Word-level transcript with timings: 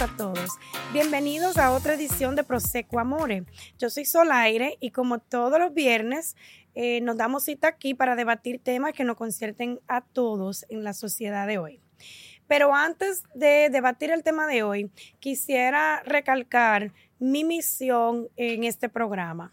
a 0.00 0.16
todos. 0.16 0.58
Bienvenidos 0.94 1.58
a 1.58 1.72
otra 1.72 1.92
edición 1.92 2.34
de 2.34 2.42
Proseco 2.42 2.98
Amore. 2.98 3.44
Yo 3.78 3.90
soy 3.90 4.06
Solaire 4.06 4.78
y 4.80 4.92
como 4.92 5.18
todos 5.18 5.58
los 5.58 5.74
viernes 5.74 6.36
eh, 6.74 7.02
nos 7.02 7.18
damos 7.18 7.44
cita 7.44 7.68
aquí 7.68 7.92
para 7.92 8.16
debatir 8.16 8.60
temas 8.62 8.94
que 8.94 9.04
nos 9.04 9.16
concierten 9.16 9.78
a 9.88 10.00
todos 10.00 10.64
en 10.70 10.84
la 10.84 10.94
sociedad 10.94 11.46
de 11.46 11.58
hoy. 11.58 11.82
Pero 12.46 12.74
antes 12.74 13.24
de 13.34 13.68
debatir 13.70 14.10
el 14.10 14.22
tema 14.22 14.46
de 14.46 14.62
hoy, 14.62 14.90
quisiera 15.18 16.02
recalcar 16.06 16.94
mi 17.18 17.44
misión 17.44 18.28
en 18.36 18.64
este 18.64 18.88
programa. 18.88 19.52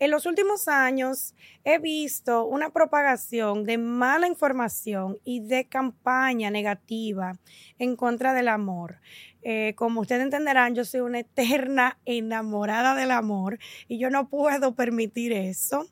En 0.00 0.10
los 0.10 0.24
últimos 0.24 0.66
años 0.66 1.34
he 1.62 1.78
visto 1.78 2.46
una 2.46 2.70
propagación 2.70 3.64
de 3.64 3.76
mala 3.76 4.26
información 4.26 5.18
y 5.24 5.40
de 5.40 5.66
campaña 5.68 6.50
negativa 6.50 7.34
en 7.78 7.96
contra 7.96 8.32
del 8.32 8.48
amor. 8.48 9.02
Eh, 9.42 9.74
como 9.76 10.00
ustedes 10.00 10.22
entenderán, 10.22 10.74
yo 10.74 10.86
soy 10.86 11.00
una 11.00 11.18
eterna 11.18 11.98
enamorada 12.06 12.94
del 12.94 13.10
amor 13.10 13.58
y 13.88 13.98
yo 13.98 14.08
no 14.08 14.30
puedo 14.30 14.74
permitir 14.74 15.34
eso. 15.34 15.86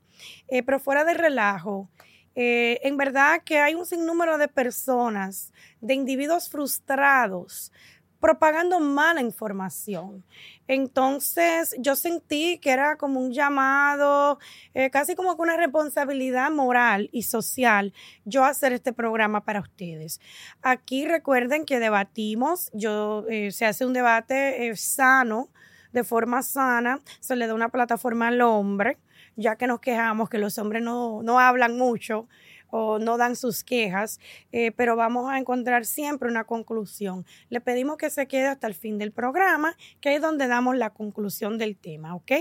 Eh, 0.49 0.63
pero 0.63 0.81
fuera 0.81 1.05
de 1.05 1.13
relajo, 1.13 1.91
eh, 2.35 2.81
en 2.85 2.97
verdad 2.97 3.43
que 3.45 3.59
hay 3.59 3.75
un 3.75 3.85
sinnúmero 3.85 4.39
de 4.39 4.49
personas, 4.49 5.53
de 5.83 5.93
individuos 5.93 6.49
frustrados, 6.49 7.73
propagando 8.21 8.81
mala 8.81 9.21
información. 9.21 10.25
Entonces 10.67 11.75
yo 11.79 11.97
sentí 11.97 12.59
que 12.59 12.71
era 12.71 12.97
como 12.97 13.21
un 13.21 13.33
llamado, 13.33 14.39
eh, 14.75 14.91
casi 14.91 15.15
como 15.15 15.35
una 15.35 15.57
responsabilidad 15.57 16.51
moral 16.51 17.09
y 17.13 17.23
social 17.23 17.93
yo 18.25 18.45
hacer 18.45 18.73
este 18.73 18.93
programa 18.93 19.45
para 19.45 19.61
ustedes. 19.61 20.21
Aquí 20.63 21.07
recuerden 21.07 21.65
que 21.65 21.79
debatimos, 21.79 22.71
yo, 22.73 23.25
eh, 23.29 23.53
se 23.53 23.67
hace 23.67 23.87
un 23.87 23.93
debate 23.93 24.69
eh, 24.69 24.77
sano, 24.77 25.49
de 25.93 26.05
forma 26.05 26.43
sana, 26.43 27.01
se 27.21 27.35
le 27.35 27.47
da 27.47 27.55
una 27.55 27.71
plataforma 27.71 28.29
al 28.29 28.41
hombre, 28.43 28.99
ya 29.37 29.57
que 29.57 29.67
nos 29.67 29.81
quejamos 29.81 30.29
que 30.29 30.39
los 30.39 30.59
hombres 30.59 30.83
no, 30.83 31.23
no 31.23 31.39
hablan 31.39 31.79
mucho 31.79 32.29
o 32.71 32.99
no 32.99 33.17
dan 33.17 33.37
sus 33.37 33.65
quejas, 33.65 34.21
eh, 34.53 34.73
pero 34.73 34.97
vamos 34.97 35.31
a 35.31 35.39
encontrar 35.39 35.85
siempre 35.85 36.29
una 36.29 36.45
conclusión. 36.45 37.27
Le 37.49 37.61
pedimos 37.61 37.97
que 37.97 38.11
se 38.11 38.27
quede 38.27 38.47
hasta 38.47 38.67
el 38.67 38.75
fin 38.75 38.99
del 38.99 39.13
programa, 39.13 39.77
que 40.01 40.15
es 40.15 40.23
donde 40.23 40.47
damos 40.49 40.77
la 40.77 40.91
conclusión 40.91 41.59
del 41.59 41.77
tema, 41.77 42.15
¿ok? 42.15 42.33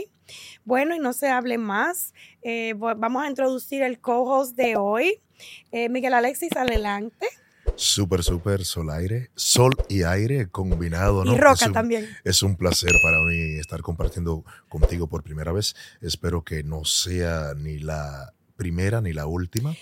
Bueno, 0.65 0.95
y 0.95 0.99
no 0.99 1.13
se 1.13 1.29
hable 1.29 1.57
más, 1.57 2.13
eh, 2.41 2.73
vamos 2.77 3.23
a 3.23 3.29
introducir 3.29 3.81
el 3.83 3.99
co-host 3.99 4.55
de 4.55 4.75
hoy. 4.75 5.21
Eh, 5.71 5.89
Miguel 5.89 6.13
Alexis, 6.13 6.51
adelante. 6.55 7.27
Súper, 7.75 8.23
súper, 8.23 8.65
sol 8.65 8.89
aire, 8.89 9.29
sol 9.35 9.75
y 9.87 10.01
aire 10.01 10.47
combinado, 10.47 11.23
¿no? 11.23 11.33
Y 11.33 11.37
roca 11.37 11.71
también. 11.71 12.07
Es 12.23 12.41
un 12.41 12.55
placer 12.55 12.91
para 13.03 13.19
mí 13.23 13.59
estar 13.59 13.81
compartiendo 13.81 14.43
contigo 14.67 15.07
por 15.07 15.21
primera 15.21 15.51
vez. 15.51 15.75
Espero 16.01 16.43
que 16.43 16.63
no 16.63 16.85
sea 16.85 17.53
ni 17.55 17.77
la 17.77 18.33
primera 18.55 18.99
ni 19.01 19.13
la 19.13 19.27
última 19.27 19.75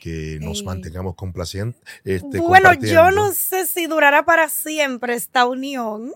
que 0.00 0.38
nos 0.40 0.62
mantengamos 0.62 1.14
complacientes. 1.14 1.80
Este, 2.04 2.38
bueno, 2.40 2.72
yo 2.74 3.10
no 3.10 3.32
sé 3.32 3.66
si 3.66 3.86
durará 3.86 4.24
para 4.24 4.48
siempre 4.48 5.14
esta 5.14 5.46
unión. 5.46 6.12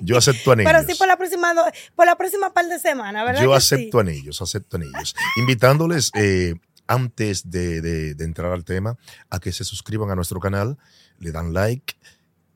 Yo 0.00 0.16
acepto 0.16 0.52
anillos. 0.52 0.72
Pero 0.72 0.86
sí 0.86 0.94
por 0.98 1.06
la 1.06 1.16
próxima, 1.16 1.54
por 1.94 2.06
la 2.06 2.16
próxima 2.16 2.52
par 2.52 2.66
de 2.66 2.78
semanas, 2.78 3.24
¿verdad? 3.24 3.42
Yo 3.42 3.54
acepto 3.54 4.00
anillos, 4.00 4.42
acepto 4.42 4.76
anillos. 4.76 5.14
Invitándoles 5.36 6.10
eh, 6.14 6.54
antes 6.86 7.50
de, 7.50 7.80
de, 7.80 8.24
entrar 8.24 8.52
al 8.52 8.64
tema 8.64 8.96
a 9.30 9.38
que 9.38 9.52
se 9.52 9.64
suscriban 9.64 10.10
a 10.10 10.16
nuestro 10.16 10.40
canal, 10.40 10.78
le 11.18 11.32
dan 11.32 11.52
like, 11.52 11.94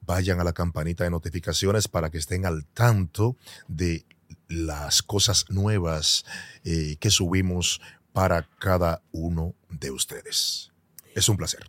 vayan 0.03 0.41
a 0.41 0.45
la 0.45 0.53
campanita 0.53 1.05
de 1.05 1.11
notificaciones 1.11 1.89
para 1.89 2.11
que 2.11 2.19
estén 2.19 2.47
al 2.47 2.65
tanto 2.67 3.37
de 3.69 4.05
las 4.49 5.03
cosas 5.03 5.47
nuevas 5.51 6.25
eh, 6.65 6.97
que 7.01 7.11
subimos 7.11 7.81
para 8.13 8.49
cada 8.59 9.03
uno 9.13 9.55
de 9.79 9.91
ustedes. 9.91 10.73
Es 11.15 11.29
un 11.29 11.37
placer. 11.37 11.69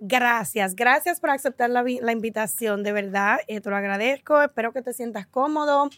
Gracias, 0.00 0.76
gracias 0.76 1.18
por 1.18 1.30
aceptar 1.30 1.70
la, 1.70 2.12
invitación, 2.12 2.84
de 2.84 2.92
verdad, 2.92 3.40
eh, 3.48 3.60
te 3.60 3.68
lo 3.68 3.74
agradezco, 3.74 4.40
espero 4.40 4.72
que 4.72 4.80
te 4.80 4.92
sientas 4.92 5.26
cómodo. 5.26 5.90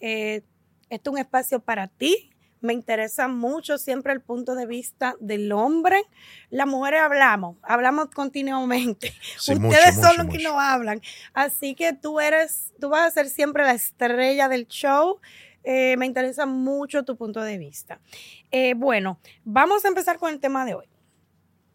Eh, 0.00 0.42
este 0.88 1.10
es 1.10 1.12
un 1.12 1.18
espacio 1.18 1.60
para 1.60 1.88
ti, 1.88 2.32
me 2.62 2.72
interesa 2.72 3.26
mucho 3.26 3.76
siempre 3.76 4.12
el 4.12 4.20
punto 4.20 4.54
de 4.54 4.66
vista 4.66 5.16
del 5.20 5.50
hombre. 5.52 6.00
Las 6.48 6.68
mujeres 6.68 7.00
hablamos, 7.00 7.56
hablamos 7.62 8.06
continuamente. 8.10 9.12
Ustedes 9.36 9.96
son 9.96 10.16
los 10.16 10.28
que 10.28 10.42
no 10.42 10.60
hablan. 10.60 11.02
Así 11.34 11.74
que 11.74 11.92
tú 11.92 12.20
eres, 12.20 12.72
tú 12.80 12.88
vas 12.88 13.08
a 13.08 13.10
ser 13.10 13.28
siempre 13.28 13.64
la 13.64 13.72
estrella 13.72 14.48
del 14.48 14.68
show. 14.68 15.20
Eh, 15.64 15.96
me 15.96 16.06
interesa 16.06 16.46
mucho 16.46 17.04
tu 17.04 17.16
punto 17.16 17.40
de 17.42 17.58
vista. 17.58 18.00
Eh, 18.50 18.74
bueno, 18.74 19.18
vamos 19.44 19.84
a 19.84 19.88
empezar 19.88 20.18
con 20.18 20.32
el 20.32 20.40
tema 20.40 20.64
de 20.64 20.74
hoy. 20.74 20.86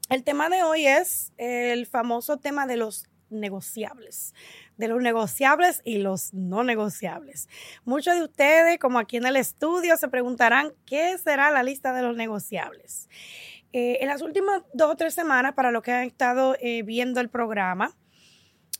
El 0.09 0.23
tema 0.23 0.49
de 0.49 0.63
hoy 0.63 0.85
es 0.85 1.33
el 1.37 1.85
famoso 1.85 2.37
tema 2.37 2.65
de 2.65 2.77
los 2.77 3.05
negociables, 3.29 4.33
de 4.77 4.87
los 4.87 5.01
negociables 5.01 5.81
y 5.83 5.97
los 5.97 6.33
no 6.33 6.63
negociables. 6.63 7.49
Muchos 7.83 8.15
de 8.15 8.23
ustedes, 8.23 8.79
como 8.79 8.99
aquí 8.99 9.17
en 9.17 9.25
el 9.25 9.35
estudio, 9.35 9.97
se 9.97 10.07
preguntarán 10.07 10.71
qué 10.85 11.17
será 11.17 11.51
la 11.51 11.63
lista 11.63 11.91
de 11.91 12.03
los 12.03 12.15
negociables. 12.15 13.09
Eh, 13.73 13.97
en 13.99 14.07
las 14.07 14.21
últimas 14.21 14.63
dos 14.73 14.91
o 14.91 14.95
tres 14.95 15.13
semanas, 15.13 15.53
para 15.55 15.71
los 15.71 15.83
que 15.83 15.91
han 15.91 16.07
estado 16.07 16.55
viendo 16.85 17.19
el 17.19 17.29
programa, 17.29 17.93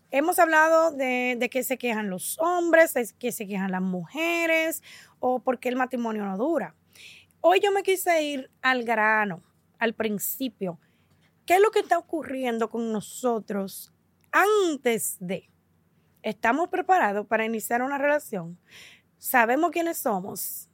Hemos 0.10 0.40
hablado 0.40 0.92
de, 0.92 1.50
que 1.52 1.64
se 1.64 1.78
quejan 1.78 2.10
los 2.10 2.40
hombres, 2.40 2.94
de 2.94 3.10
que 3.20 3.32
se 3.32 3.46
quejan 3.46 3.72
las 3.72 3.82
mujeres 3.82 4.82
o 5.20 5.40
porque 5.40 5.68
el 5.68 5.76
matrimonio 5.76 6.24
no 6.24 6.38
dura. 6.38 6.76
Hoy 7.42 7.60
yo 7.60 7.72
me 7.72 7.84
quise 7.84 8.22
ir 8.24 8.50
al 8.62 8.84
grano, 8.84 9.44
al 9.80 9.94
principio. 9.94 10.80
¿Qué 11.46 11.56
es 11.56 11.62
lo 11.62 11.72
que 11.72 11.80
está 11.80 11.98
ocurriendo 11.98 12.70
con 12.70 12.92
nosotros 12.92 13.94
antes 14.32 15.18
de? 15.20 15.50
¿Estamos 16.24 16.70
preparados 16.70 17.28
para 17.28 17.46
iniciar 17.46 17.82
una 17.82 17.98
relación? 17.98 18.58
¿Sabemos 19.18 19.72
quiénes 19.72 19.98
somos? 19.98 20.70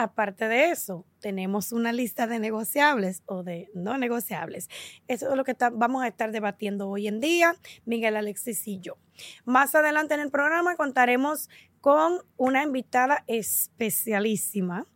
Aparte 0.00 0.46
de 0.46 0.70
eso, 0.70 1.04
tenemos 1.18 1.72
una 1.72 1.90
lista 1.90 2.28
de 2.28 2.38
negociables 2.38 3.24
o 3.26 3.42
de 3.42 3.68
no 3.74 3.98
negociables. 3.98 4.68
Eso 5.08 5.28
es 5.28 5.36
lo 5.36 5.42
que 5.42 5.56
vamos 5.72 6.04
a 6.04 6.06
estar 6.06 6.30
debatiendo 6.30 6.88
hoy 6.88 7.08
en 7.08 7.18
día, 7.18 7.56
Miguel 7.84 8.14
Alexis 8.14 8.68
y 8.68 8.78
yo. 8.78 8.96
Más 9.44 9.74
adelante 9.74 10.14
en 10.14 10.20
el 10.20 10.30
programa 10.30 10.76
contaremos 10.76 11.50
con 11.80 12.20
una 12.36 12.62
invitada 12.62 13.24
especialísima, 13.26 14.86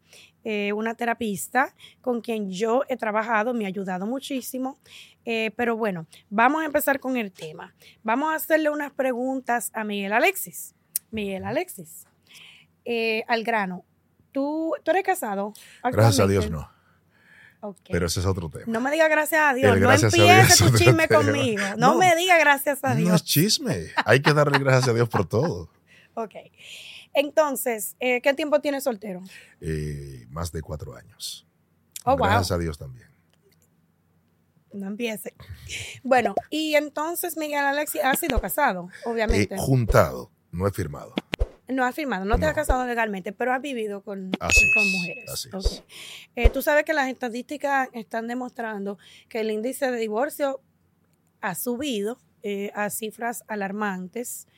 eh, 0.44 0.72
una 0.72 0.94
terapista 0.94 1.74
con 2.00 2.20
quien 2.20 2.48
yo 2.48 2.84
he 2.88 2.96
trabajado, 2.96 3.54
me 3.54 3.64
ha 3.64 3.68
ayudado 3.68 4.06
muchísimo. 4.06 4.78
Eh, 5.24 5.50
pero 5.56 5.76
bueno, 5.76 6.06
vamos 6.30 6.62
a 6.62 6.66
empezar 6.66 7.00
con 7.00 7.16
el 7.16 7.32
tema. 7.32 7.74
Vamos 8.04 8.30
a 8.32 8.36
hacerle 8.36 8.70
unas 8.70 8.92
preguntas 8.92 9.72
a 9.74 9.82
Miguel 9.82 10.12
Alexis. 10.12 10.76
Miguel 11.10 11.44
Alexis, 11.44 12.06
eh, 12.84 13.24
al 13.26 13.42
grano, 13.42 13.84
¿Tú, 14.32 14.74
tú 14.82 14.90
eres 14.90 15.04
casado? 15.04 15.52
Gracias 15.84 16.20
a 16.20 16.26
Dios 16.26 16.50
no. 16.50 16.68
Pero 17.88 18.06
ese 18.06 18.20
es 18.20 18.26
otro 18.26 18.50
tema. 18.50 18.64
No 18.66 18.80
me 18.80 18.90
diga 18.90 19.06
gracias 19.06 19.40
a 19.40 19.54
Dios. 19.54 19.78
no 19.78 19.92
empieces 19.92 20.58
tu 20.58 20.76
chisme 20.76 21.06
conmigo. 21.06 21.62
No, 21.76 21.96
me 21.96 22.16
diga 22.16 22.36
gracias 22.38 22.80
a 22.82 22.94
Dios. 22.94 23.08
No 23.08 23.14
es 23.14 23.22
chisme. 23.22 23.86
Hay 24.04 24.20
que 24.20 24.32
darle 24.32 24.58
gracias 24.58 24.88
a 24.88 24.94
Dios 24.94 25.08
por 25.08 25.28
todo. 25.28 25.70
ok. 26.14 26.34
Entonces, 27.14 27.94
eh, 28.00 28.20
¿qué 28.20 28.34
tiempo 28.34 28.60
tienes 28.60 28.84
soltero? 28.84 29.22
Eh, 29.60 30.26
más 30.30 30.50
de 30.50 30.62
cuatro 30.62 30.96
años. 30.96 31.46
Oh, 32.04 32.16
gracias 32.16 32.50
a 32.50 32.58
Dios 32.58 32.78
también. 32.78 33.08
No 34.72 34.86
empiece. 34.86 35.34
Bueno, 36.02 36.34
y 36.48 36.74
entonces 36.74 37.36
Miguel 37.36 37.64
Alexis 37.64 38.00
ha 38.02 38.14
sido 38.16 38.40
casado, 38.40 38.88
obviamente. 39.04 39.54
juntado, 39.58 40.30
no 40.50 40.66
he 40.66 40.72
firmado. 40.72 41.14
No 41.68 41.84
has 41.84 41.94
firmado, 41.94 42.24
no 42.24 42.38
te 42.38 42.46
has 42.46 42.54
casado 42.54 42.84
legalmente, 42.86 43.32
pero 43.32 43.52
has 43.52 43.62
vivido 43.62 44.02
con, 44.02 44.30
mujeres. 44.30 45.30
Así 45.52 45.82
eh, 46.34 46.50
Tú 46.50 46.60
sabes 46.60 46.84
que 46.84 46.92
las 46.92 47.08
estadísticas 47.08 47.88
están 47.92 48.26
demostrando 48.26 48.98
que 49.28 49.40
el 49.40 49.50
índice 49.50 49.90
de 49.90 49.98
divorcio 49.98 50.60
ha 51.40 51.54
subido 51.54 52.18
eh, 52.42 52.72
a 52.74 52.90
cifras 52.90 53.44
alarmantes, 53.46 54.48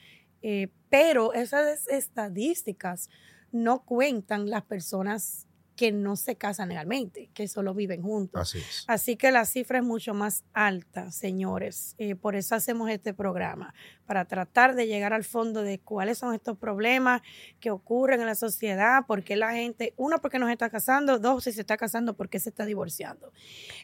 eh, 0.43 0.69
pero 0.89 1.35
esas 1.35 1.87
estadísticas 1.89 3.11
no 3.53 3.85
cuentan 3.85 4.49
las 4.49 4.62
personas 4.62 5.47
que 5.76 5.93
no 5.93 6.17
se 6.17 6.37
casan 6.37 6.69
legalmente, 6.69 7.31
que 7.35 7.49
solo 7.49 7.75
viven 7.75 8.03
juntos. 8.03 8.41
Así, 8.41 8.59
es. 8.59 8.85
Así 8.87 9.17
que 9.17 9.32
la 9.32 9.44
cifra 9.44 9.79
es 9.79 9.85
mucho 9.85 10.15
más 10.15 10.44
alta, 10.53 11.11
señores. 11.11 11.94
Eh, 11.99 12.15
por 12.15 12.37
eso 12.37 12.55
hacemos 12.55 12.91
este 12.91 13.15
programa, 13.15 13.75
para 14.06 14.25
tratar 14.25 14.75
de 14.75 14.87
llegar 14.87 15.12
al 15.12 15.25
fondo 15.25 15.62
de 15.62 15.79
cuáles 15.79 16.19
son 16.19 16.35
estos 16.35 16.56
problemas 16.59 17.23
que 17.61 17.71
ocurren 17.71 18.21
en 18.21 18.26
la 18.26 18.35
sociedad, 18.35 19.06
por 19.06 19.25
qué 19.25 19.37
la 19.37 19.53
gente, 19.53 19.94
uno, 19.97 20.21
porque 20.21 20.38
no 20.38 20.47
se 20.47 20.53
está 20.53 20.71
casando, 20.71 21.19
dos, 21.19 21.44
si 21.44 21.53
se 21.53 21.62
está 21.62 21.76
casando, 21.76 22.15
por 22.15 22.29
qué 22.29 22.38
se 22.38 22.50
está 22.50 22.65
divorciando. 22.65 23.32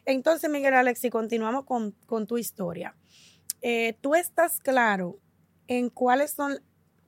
Entonces, 0.05 0.49
Miguel 0.49 0.73
Alexi, 0.73 1.09
continuamos 1.09 1.65
con, 1.65 1.93
tu 2.27 2.37
historia. 2.37 2.95
Eh, 3.61 3.97
¿Tú 4.01 4.15
estás 4.15 4.59
claro 4.59 5.19
en 5.67 5.89
cuáles 5.89 6.31
son 6.31 6.61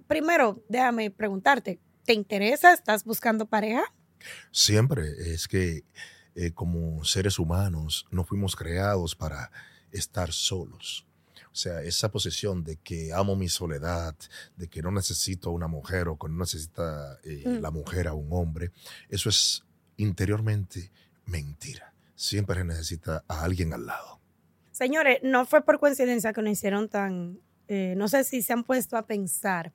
primero, 0.07 0.63
déjame 0.69 1.12
preguntarte, 1.12 1.80
¿te 2.06 2.13
interesa? 2.13 2.74
¿Estás 2.74 3.03
buscando 3.03 3.45
pareja? 3.45 3.83
Siempre 4.51 5.33
es 5.33 5.47
que 5.47 5.83
eh, 6.35 6.51
como 6.51 7.03
seres 7.05 7.39
humanos 7.39 8.05
no 8.11 8.23
fuimos 8.23 8.55
creados 8.55 9.15
para 9.15 9.51
estar 9.91 10.31
solos. 10.31 11.05
O 11.51 11.55
sea, 11.55 11.83
esa 11.83 12.09
posición 12.09 12.63
de 12.63 12.77
que 12.77 13.13
amo 13.13 13.35
mi 13.35 13.47
soledad, 13.47 14.15
de 14.57 14.67
que 14.67 14.81
no 14.81 14.89
necesito 14.91 15.49
a 15.49 15.53
una 15.53 15.67
mujer 15.67 16.07
o 16.07 16.17
que 16.17 16.27
no 16.27 16.37
necesita 16.39 17.19
eh, 17.23 17.43
Mm. 17.45 17.61
la 17.61 17.69
mujer 17.69 18.07
a 18.07 18.13
un 18.13 18.27
hombre, 18.31 18.71
eso 19.09 19.29
es 19.29 19.63
interiormente 19.97 20.91
mentira. 21.27 21.93
Siempre 22.15 22.55
se 22.57 22.63
necesita 22.63 23.23
a 23.27 23.43
alguien 23.43 23.71
al 23.73 23.85
lado. 23.85 24.19
Señores, 24.71 25.19
no 25.21 25.45
fue 25.45 25.63
por 25.63 25.79
coincidencia 25.79 26.33
que 26.33 26.41
nos 26.41 26.53
hicieron 26.53 26.89
tan, 26.89 27.39
eh, 27.67 27.93
no 27.97 28.07
sé 28.07 28.23
si 28.23 28.41
se 28.41 28.53
han 28.53 28.63
puesto 28.63 28.97
a 28.97 29.05
pensar 29.05 29.71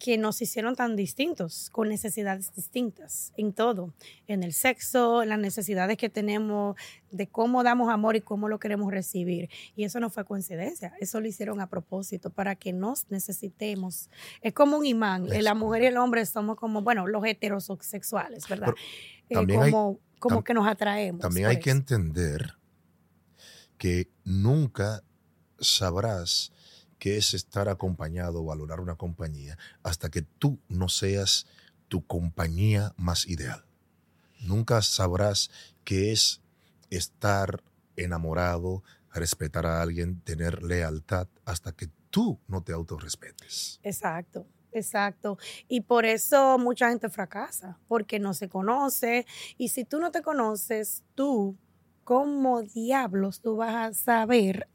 que 0.00 0.18
nos 0.18 0.40
hicieron 0.42 0.74
tan 0.74 0.96
distintos, 0.96 1.68
con 1.70 1.88
necesidades 1.88 2.52
distintas 2.54 3.32
en 3.36 3.52
todo, 3.52 3.94
en 4.26 4.42
el 4.42 4.52
sexo, 4.54 5.22
en 5.22 5.28
las 5.28 5.38
necesidades 5.38 5.96
que 5.98 6.08
tenemos 6.08 6.74
de 7.10 7.28
cómo 7.28 7.62
damos 7.62 7.90
amor 7.90 8.16
y 8.16 8.20
cómo 8.22 8.48
lo 8.48 8.58
queremos 8.58 8.90
recibir. 8.90 9.50
Y 9.76 9.84
eso 9.84 10.00
no 10.00 10.08
fue 10.10 10.24
coincidencia, 10.24 10.94
eso 11.00 11.20
lo 11.20 11.28
hicieron 11.28 11.60
a 11.60 11.68
propósito, 11.68 12.30
para 12.30 12.56
que 12.56 12.72
nos 12.72 13.10
necesitemos. 13.10 14.08
Es 14.40 14.54
como 14.54 14.78
un 14.78 14.86
imán, 14.86 15.26
Eso. 15.26 15.40
la 15.42 15.54
mujer 15.54 15.82
y 15.82 15.86
el 15.86 15.98
hombre 15.98 16.24
somos 16.26 16.56
como, 16.56 16.82
bueno, 16.82 17.06
los 17.06 17.24
heterosexuales, 17.24 18.48
¿verdad? 18.48 18.70
Eh, 19.28 19.36
hay- 19.36 19.46
como 19.70 20.00
como 20.18 20.44
que 20.44 20.52
nos 20.54 20.66
atraemos. 20.66 21.20
También 21.22 21.46
hay 21.46 21.60
que 21.60 21.70
eso. 21.70 21.78
entender 21.78 22.54
que 23.78 24.10
nunca 24.24 25.02
sabrás 25.58 26.52
qué 27.00 27.16
es 27.16 27.34
estar 27.34 27.68
acompañado 27.68 28.44
valorar 28.44 28.78
una 28.78 28.94
compañía 28.94 29.58
hasta 29.82 30.10
que 30.10 30.22
tú 30.22 30.60
no 30.68 30.88
seas 30.88 31.46
tu 31.88 32.06
compañía 32.06 32.92
más 32.96 33.26
ideal. 33.26 33.64
Nunca 34.40 34.80
sabrás 34.82 35.50
qué 35.82 36.12
es 36.12 36.40
estar 36.90 37.64
enamorado, 37.96 38.84
respetar 39.12 39.66
a 39.66 39.82
alguien, 39.82 40.20
tener 40.20 40.62
lealtad 40.62 41.26
hasta 41.44 41.72
que 41.72 41.88
tú 42.10 42.38
no 42.46 42.62
te 42.62 42.72
autorrespetes. 42.72 43.80
Exacto, 43.82 44.46
exacto. 44.70 45.38
Y 45.68 45.80
por 45.80 46.04
eso 46.04 46.58
mucha 46.58 46.90
gente 46.90 47.08
fracasa, 47.08 47.78
porque 47.88 48.18
no 48.18 48.34
se 48.34 48.48
conoce. 48.48 49.26
Y 49.56 49.68
si 49.68 49.84
tú 49.84 49.98
no 49.98 50.10
te 50.10 50.22
conoces, 50.22 51.02
tú, 51.14 51.56
como 52.04 52.62
diablos, 52.62 53.40
tú 53.40 53.56
vas 53.56 53.74
a 53.74 53.94
saber 53.94 54.68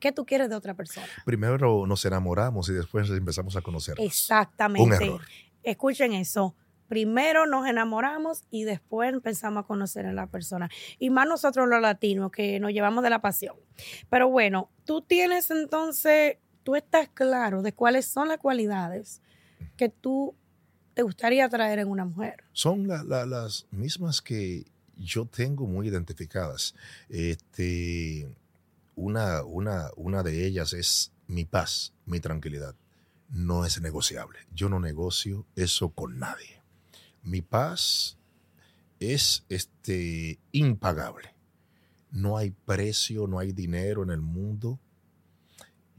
qué 0.00 0.12
tú 0.12 0.24
quieres 0.26 0.48
de 0.48 0.54
otra 0.56 0.74
persona. 0.74 1.06
Primero 1.24 1.86
nos 1.86 2.04
enamoramos 2.04 2.68
y 2.68 2.72
después 2.72 3.08
empezamos 3.10 3.56
a 3.56 3.62
conocernos. 3.62 4.04
Exactamente. 4.06 4.82
Un 4.82 4.92
error. 4.92 5.20
Escuchen 5.62 6.12
eso. 6.12 6.54
Primero 6.88 7.46
nos 7.46 7.66
enamoramos 7.66 8.44
y 8.50 8.62
después 8.62 9.12
empezamos 9.12 9.64
a 9.64 9.66
conocer 9.66 10.06
a 10.06 10.12
la 10.12 10.28
persona. 10.28 10.70
Y 11.00 11.10
más 11.10 11.26
nosotros 11.26 11.66
los 11.68 11.80
latinos, 11.80 12.30
que 12.30 12.60
nos 12.60 12.70
llevamos 12.72 13.02
de 13.02 13.10
la 13.10 13.20
pasión. 13.20 13.56
Pero 14.08 14.28
bueno, 14.28 14.70
tú 14.84 15.02
tienes 15.02 15.50
entonces, 15.50 16.36
tú 16.62 16.76
estás 16.76 17.08
claro 17.08 17.62
de 17.62 17.72
cuáles 17.72 18.06
son 18.06 18.28
las 18.28 18.38
cualidades 18.38 19.20
que 19.76 19.88
tú 19.88 20.36
te 20.94 21.02
gustaría 21.02 21.48
traer 21.48 21.80
en 21.80 21.88
una 21.88 22.04
mujer. 22.04 22.44
son 22.52 22.86
la- 22.86 23.02
la- 23.02 23.26
las 23.26 23.66
mismas 23.72 24.22
que 24.22 24.64
yo 24.96 25.26
tengo 25.26 25.66
muy 25.66 25.88
identificadas. 25.88 26.74
Este, 27.08 28.28
una, 28.96 29.44
una, 29.44 29.90
una 29.94 30.24
de 30.24 30.44
ellas 30.46 30.72
es 30.72 31.12
mi 31.28 31.44
paz, 31.44 31.92
mi 32.04 32.18
tranquilidad. 32.18 32.74
No 33.28 33.64
es 33.64 33.80
negociable. 33.80 34.40
Yo 34.52 34.68
no 34.68 34.80
negocio 34.80 35.46
eso 35.54 35.90
con 35.90 36.18
nadie. 36.18 36.62
Mi 37.22 37.42
paz 37.42 38.18
es 38.98 39.44
este, 39.48 40.38
impagable. 40.52 41.34
No 42.10 42.38
hay 42.38 42.50
precio, 42.50 43.26
no 43.26 43.38
hay 43.38 43.52
dinero 43.52 44.02
en 44.02 44.10
el 44.10 44.20
mundo 44.20 44.80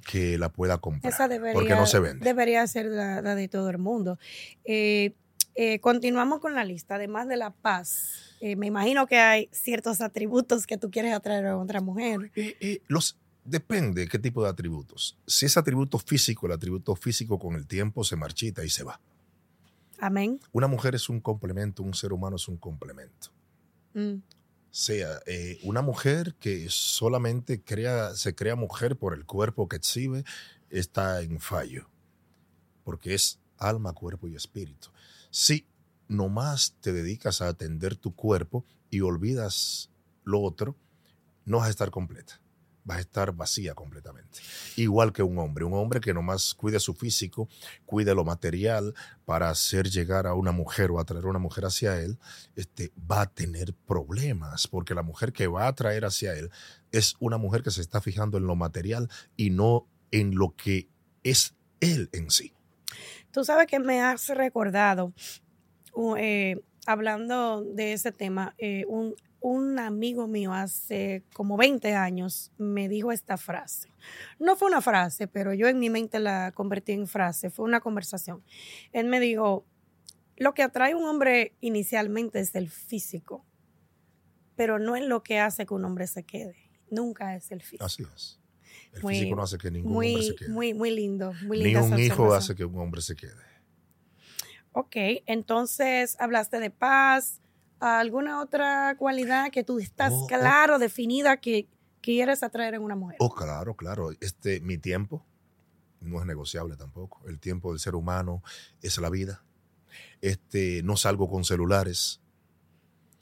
que 0.06 0.38
la 0.38 0.50
pueda 0.50 0.78
comprar. 0.78 1.14
Esa 1.14 1.28
debería, 1.28 1.54
porque 1.54 1.76
no 1.76 1.86
se 1.86 2.00
vende. 2.00 2.26
debería 2.26 2.66
ser 2.66 2.86
la, 2.86 3.22
la 3.22 3.36
de 3.36 3.48
todo 3.48 3.70
el 3.70 3.78
mundo. 3.78 4.18
Eh, 4.64 5.14
eh, 5.54 5.80
continuamos 5.80 6.40
con 6.40 6.56
la 6.56 6.64
lista. 6.64 6.96
Además 6.96 7.28
de 7.28 7.38
la 7.38 7.52
paz, 7.52 8.27
eh, 8.40 8.56
me 8.56 8.68
imagino 8.68 9.08
que 9.08 9.18
hay 9.18 9.50
ciertos 9.52 10.02
atributos 10.02 10.68
que 10.68 10.78
tú 10.78 10.92
quieres 10.92 11.14
atraer 11.14 11.48
a 11.48 11.58
otra 11.58 11.82
mujer. 11.82 12.32
Los, 12.88 13.18
depende 13.48 14.08
qué 14.08 14.20
tipo 14.20 14.44
de 14.44 14.50
atributos. 14.50 15.18
Si 15.26 15.46
es 15.46 15.58
atributo 15.58 15.98
físico, 15.98 16.46
el 16.46 16.54
atributo 16.54 16.96
físico 16.96 17.40
con 17.40 17.56
el 17.56 17.66
tiempo 17.66 18.04
se 18.04 18.16
marchita 18.16 18.64
y 18.64 18.70
se 18.70 18.84
va. 18.84 19.00
Amén. 20.00 20.40
Una 20.52 20.68
mujer 20.68 20.94
es 20.96 21.10
un 21.10 21.20
complemento, 21.20 21.82
un 21.82 21.94
ser 21.94 22.14
humano 22.14 22.36
es 22.36 22.48
un 22.48 22.58
complemento. 22.58 23.30
Mm, 23.94 24.18
Sea 24.70 25.20
eh, 25.26 25.60
una 25.64 25.82
mujer 25.82 26.36
que 26.40 26.68
solamente 26.70 27.62
crea, 27.62 28.14
se 28.16 28.36
crea 28.36 28.56
mujer 28.56 28.98
por 28.98 29.14
el 29.14 29.26
cuerpo 29.26 29.68
que 29.68 29.78
exhibe, 29.78 30.24
está 30.70 31.22
en 31.22 31.40
fallo. 31.40 31.90
Porque 32.84 33.16
es 33.16 33.40
alma, 33.58 33.94
cuerpo 33.94 34.28
y 34.28 34.36
espíritu. 34.36 34.90
Si 35.32 35.66
nomás 36.08 36.76
te 36.82 36.94
dedicas 36.94 37.42
a 37.42 37.50
atender 37.50 37.96
tu 37.96 38.16
cuerpo 38.16 38.66
y 38.90 39.02
olvidas 39.02 39.90
lo 40.24 40.42
otro, 40.42 40.76
no 41.46 41.58
vas 41.58 41.68
a 41.68 41.72
estar 41.72 41.92
completa. 41.92 42.40
Vas 42.84 43.00
a 43.00 43.02
estar 43.02 43.34
vacía 43.34 43.74
completamente. 43.74 44.40
Igual 44.78 45.12
que 45.12 45.22
un 45.22 45.38
hombre. 45.40 45.66
Un 45.66 45.74
hombre 45.74 46.00
que 46.00 46.14
nomás 46.14 46.54
cuide 46.54 46.80
su 46.80 46.94
físico, 46.94 47.50
cuide 47.86 48.16
lo 48.16 48.24
material 48.24 48.94
para 49.26 49.50
hacer 49.50 49.90
llegar 49.90 50.26
a 50.26 50.34
una 50.36 50.54
mujer 50.54 50.92
o 50.92 51.00
atraer 51.00 51.26
a 51.26 51.30
una 51.30 51.40
mujer 51.40 51.66
hacia 51.66 52.00
él, 52.00 52.18
este, 52.56 52.94
va 53.00 53.24
a 53.24 53.30
tener 53.30 53.74
problemas. 53.74 54.68
Porque 54.68 54.96
la 54.96 55.04
mujer 55.04 55.34
que 55.34 55.48
va 55.48 55.66
a 55.66 55.70
atraer 55.70 56.06
hacia 56.06 56.34
él 56.34 56.50
es 56.94 57.16
una 57.20 57.38
mujer 57.38 57.62
que 57.62 57.72
se 57.72 57.82
está 57.82 58.00
fijando 58.00 58.38
en 58.38 58.48
lo 58.48 58.56
material 58.56 59.10
y 59.36 59.50
no 59.50 59.86
en 60.12 60.36
lo 60.36 60.56
que 60.56 60.88
es 61.24 61.56
él 61.82 62.10
en 62.14 62.32
sí. 62.32 62.54
Tú 63.32 63.44
sabes 63.44 63.68
que 63.68 63.80
me 63.80 64.02
has 64.02 64.30
recordado, 64.30 65.14
eh, 66.18 66.62
hablando 66.86 67.64
de 67.64 67.94
ese 67.94 68.12
tema, 68.12 68.54
eh, 68.58 68.86
un, 68.88 69.16
un 69.40 69.80
amigo 69.80 70.28
mío 70.28 70.54
hace 70.54 71.24
como 71.34 71.58
20 71.58 71.94
años 71.96 72.52
me 72.58 72.88
dijo 72.90 73.12
esta 73.12 73.38
frase. 73.38 73.90
No 74.40 74.56
fue 74.56 74.68
una 74.68 74.82
frase, 74.82 75.28
pero 75.28 75.54
yo 75.54 75.68
en 75.68 75.80
mi 75.80 75.90
mente 75.90 76.20
la 76.20 76.52
convertí 76.54 76.92
en 76.94 77.08
frase, 77.08 77.50
fue 77.50 77.66
una 77.66 77.80
conversación. 77.80 78.44
Él 78.94 79.08
me 79.08 79.20
dijo, 79.20 79.66
lo 80.38 80.54
que 80.54 80.64
atrae 80.64 80.94
a 80.94 80.98
un 80.98 81.04
hombre 81.06 81.56
inicialmente 81.62 82.40
es 82.40 82.56
el 82.56 82.70
físico, 82.70 83.46
pero 84.56 84.80
no 84.80 84.96
es 84.96 85.06
lo 85.06 85.24
que 85.24 85.40
hace 85.40 85.66
que 85.66 85.74
un 85.74 85.86
hombre 85.86 86.08
se 86.08 86.24
quede. 86.24 86.56
Nunca 86.90 87.36
es 87.36 87.52
el 87.52 87.62
físico. 87.62 87.86
Así 87.86 88.04
es. 88.16 88.40
El 88.94 89.04
Muy- 89.04 89.16
físico 89.16 89.36
no 89.36 89.44
hace 89.44 89.58
que 89.58 89.70
ningún 89.72 89.94
hombre 89.94 90.24
se 90.24 90.36
quede. 90.36 90.50
muy, 90.50 90.74
muy 90.74 90.92
lindo. 90.92 91.34
Muy 91.44 91.58
Ni 91.60 91.64
linda 91.66 91.82
esa 91.82 91.96
un 91.96 92.00
hijo 92.02 92.34
hace 92.34 92.56
que 92.56 92.66
un 92.66 92.78
hombre 92.80 93.02
se 93.02 93.16
quede. 93.16 93.47
Ok, 94.80 94.96
entonces 95.26 96.16
hablaste 96.20 96.60
de 96.60 96.70
paz. 96.70 97.42
¿Alguna 97.80 98.42
otra 98.42 98.96
cualidad 98.96 99.50
que 99.50 99.64
tú 99.64 99.80
estás 99.80 100.14
Oh, 100.14 100.26
oh. 100.26 100.28
claro, 100.28 100.78
definida, 100.78 101.38
que 101.38 101.68
quieres 102.00 102.44
atraer 102.44 102.76
en 102.76 102.84
una 102.84 102.96
mujer? 102.96 103.18
Oh, 103.20 103.34
claro, 103.34 103.74
claro. 103.74 104.12
Este, 104.22 104.62
mi 104.62 104.78
tiempo 104.78 105.26
no 106.00 106.20
es 106.20 106.28
negociable 106.28 106.76
tampoco. 106.76 107.28
El 107.28 107.40
tiempo 107.40 107.72
del 107.72 107.80
ser 107.80 107.96
humano 107.96 108.44
es 108.80 109.00
la 109.00 109.10
vida. 109.10 109.44
Este, 110.22 110.84
no 110.84 110.96
salgo 110.96 111.28
con 111.28 111.44
celulares. 111.44 112.22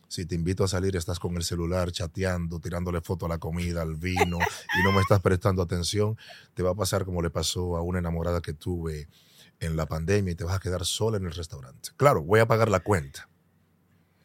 Si 0.09 0.25
te 0.25 0.35
invito 0.35 0.65
a 0.65 0.67
salir, 0.67 0.97
estás 0.97 1.19
con 1.19 1.37
el 1.37 1.43
celular 1.43 1.89
chateando, 1.93 2.59
tirándole 2.59 2.99
foto 2.99 3.27
a 3.27 3.29
la 3.29 3.37
comida, 3.37 3.81
al 3.81 3.95
vino, 3.95 4.39
y 4.77 4.83
no 4.83 4.91
me 4.91 4.99
estás 4.99 5.21
prestando 5.21 5.61
atención, 5.61 6.17
te 6.53 6.63
va 6.63 6.71
a 6.71 6.75
pasar 6.75 7.05
como 7.05 7.21
le 7.21 7.29
pasó 7.29 7.77
a 7.77 7.81
una 7.81 7.99
enamorada 7.99 8.41
que 8.41 8.51
tuve 8.51 9.07
en 9.59 9.75
la 9.75 9.85
pandemia 9.85 10.33
y 10.33 10.35
te 10.35 10.43
vas 10.43 10.55
a 10.55 10.59
quedar 10.59 10.85
sola 10.85 11.17
en 11.17 11.25
el 11.25 11.31
restaurante. 11.33 11.89
Claro, 11.97 12.21
voy 12.23 12.39
a 12.39 12.45
pagar 12.47 12.69
la 12.69 12.79
cuenta. 12.81 13.29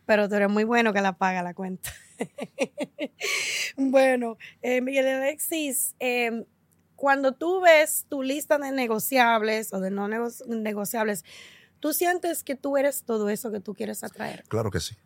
Pero 0.06 0.28
tú 0.28 0.34
eres 0.34 0.50
muy 0.50 0.64
bueno 0.64 0.92
que 0.92 1.00
la 1.00 1.16
paga 1.16 1.42
la 1.42 1.54
cuenta. 1.54 1.90
bueno, 3.76 4.36
eh, 4.62 4.80
Miguel 4.80 5.06
Alexis, 5.06 5.94
eh, 6.00 6.44
cuando 6.96 7.32
tú 7.32 7.60
ves 7.60 8.06
tu 8.08 8.22
lista 8.22 8.58
de 8.58 8.72
negociables 8.72 9.72
o 9.72 9.80
de 9.80 9.90
no 9.90 10.08
nego- 10.08 10.30
negociables, 10.48 11.24
¿tú 11.80 11.92
sientes 11.92 12.42
que 12.44 12.56
tú 12.56 12.76
eres 12.76 13.04
todo 13.04 13.28
eso 13.30 13.50
que 13.50 13.60
tú 13.60 13.74
quieres 13.74 14.02
atraer? 14.04 14.44
Claro 14.48 14.70
que 14.70 14.80
sí. 14.80 14.96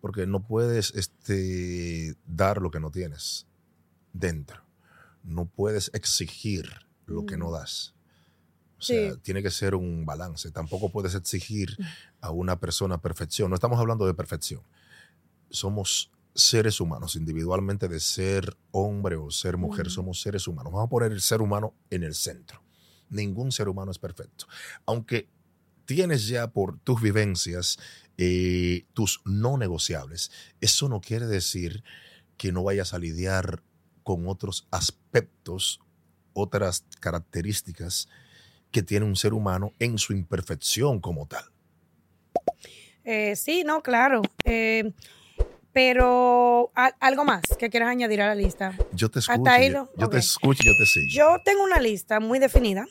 Porque 0.00 0.26
no 0.26 0.42
puedes 0.42 0.92
este, 0.94 2.14
dar 2.26 2.60
lo 2.60 2.70
que 2.70 2.80
no 2.80 2.90
tienes 2.90 3.46
dentro. 4.12 4.62
No 5.22 5.46
puedes 5.46 5.90
exigir 5.94 6.68
lo 7.06 7.26
que 7.26 7.36
no 7.36 7.50
Mm. 7.50 7.52
das. 7.52 7.94
O 8.78 8.82
sea, 8.82 9.12
Sí. 9.12 9.18
tiene 9.22 9.42
que 9.42 9.50
ser 9.50 9.74
un 9.74 10.04
balance. 10.04 10.50
Tampoco 10.50 10.90
puedes 10.90 11.14
exigir 11.14 11.76
a 12.20 12.30
una 12.30 12.58
persona 12.60 12.98
perfección. 13.00 13.48
No 13.50 13.54
estamos 13.54 13.78
hablando 13.78 14.06
de 14.06 14.14
perfección. 14.14 14.62
Somos 15.50 16.10
seres 16.34 16.80
humanos, 16.80 17.16
individualmente 17.16 17.88
de 17.88 17.98
ser 18.00 18.56
hombre 18.70 19.16
o 19.16 19.30
ser 19.30 19.56
mujer, 19.56 19.88
somos 19.90 20.20
seres 20.20 20.46
humanos. 20.46 20.72
Vamos 20.72 20.86
a 20.86 20.90
poner 20.90 21.12
el 21.12 21.22
ser 21.22 21.40
humano 21.40 21.74
en 21.88 22.02
el 22.02 22.14
centro. 22.14 22.62
Ningún 23.08 23.52
ser 23.52 23.68
humano 23.68 23.90
es 23.90 23.98
perfecto. 23.98 24.46
Aunque 24.84 25.30
tienes 25.86 26.26
ya 26.28 26.48
por 26.48 26.78
tus 26.80 27.00
vivencias 27.00 27.78
eh, 28.18 28.84
tus 28.92 29.20
no 29.24 29.56
negociables, 29.56 30.30
eso 30.60 30.88
no 30.88 31.00
quiere 31.00 31.26
decir 31.26 31.84
que 32.36 32.52
no 32.52 32.62
vayas 32.64 32.92
a 32.92 32.98
lidiar 32.98 33.62
con 34.02 34.28
otros 34.28 34.66
aspectos, 34.70 35.80
otras 36.34 36.84
características 37.00 38.08
que 38.70 38.82
tiene 38.82 39.06
un 39.06 39.16
ser 39.16 39.32
humano 39.32 39.72
en 39.78 39.98
su 39.98 40.12
imperfección 40.12 41.00
como 41.00 41.26
tal. 41.26 41.44
Eh, 43.04 43.36
sí, 43.36 43.62
no, 43.64 43.82
claro. 43.82 44.22
Eh, 44.44 44.92
pero 45.72 46.72
algo 47.00 47.24
más 47.26 47.42
que 47.58 47.68
quieras 47.68 47.90
añadir 47.90 48.22
a 48.22 48.28
la 48.28 48.34
lista. 48.34 48.74
Yo 48.92 49.10
te 49.10 49.18
escucho. 49.18 49.90
yo, 49.96 50.08
te 50.08 50.16
escucho 50.18 50.62
y 50.62 50.66
yo 50.66 50.72
te 50.78 50.86
sigo. 50.86 51.06
Yo 51.10 51.36
tengo 51.44 51.62
una 51.62 51.80
lista 51.80 52.18
muy 52.18 52.38
definida. 52.38 52.86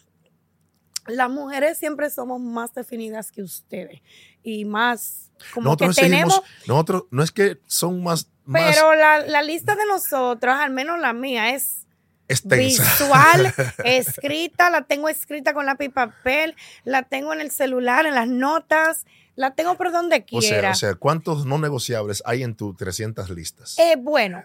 Las 1.07 1.29
mujeres 1.29 1.79
siempre 1.79 2.09
somos 2.11 2.39
más 2.39 2.73
definidas 2.73 3.31
que 3.31 3.41
ustedes 3.41 4.01
y 4.43 4.65
más 4.65 5.31
como 5.53 5.65
nosotros 5.65 5.95
que 5.95 6.03
tenemos. 6.03 6.41
nosotros 6.67 7.05
no 7.09 7.23
es 7.23 7.31
que 7.31 7.59
son 7.65 8.03
más. 8.03 8.29
Pero 8.51 8.93
la, 8.93 9.25
la 9.25 9.41
lista 9.41 9.75
de 9.75 9.87
nosotros, 9.87 10.53
al 10.55 10.71
menos 10.71 10.99
la 10.99 11.13
mía, 11.13 11.55
es 11.55 11.84
visual, 12.27 13.53
escrita, 13.83 14.69
la 14.69 14.83
tengo 14.83 15.09
escrita 15.09 15.53
con 15.53 15.65
lápiz 15.65 15.85
y 15.85 15.89
papel, 15.89 16.55
la 16.83 17.03
tengo 17.03 17.33
en 17.33 17.41
el 17.41 17.51
celular, 17.51 18.05
en 18.05 18.15
las 18.15 18.27
notas, 18.27 19.05
la 19.35 19.53
tengo 19.53 19.75
por 19.75 19.91
donde 19.91 20.23
quiera. 20.23 20.71
O 20.71 20.75
sea, 20.75 20.95
¿cuántos 20.95 21.45
no 21.45 21.57
negociables 21.57 22.23
hay 22.25 22.43
en 22.43 22.55
tus 22.55 22.75
300 22.77 23.29
listas? 23.29 23.77
Eh, 23.79 23.95
bueno, 23.97 24.43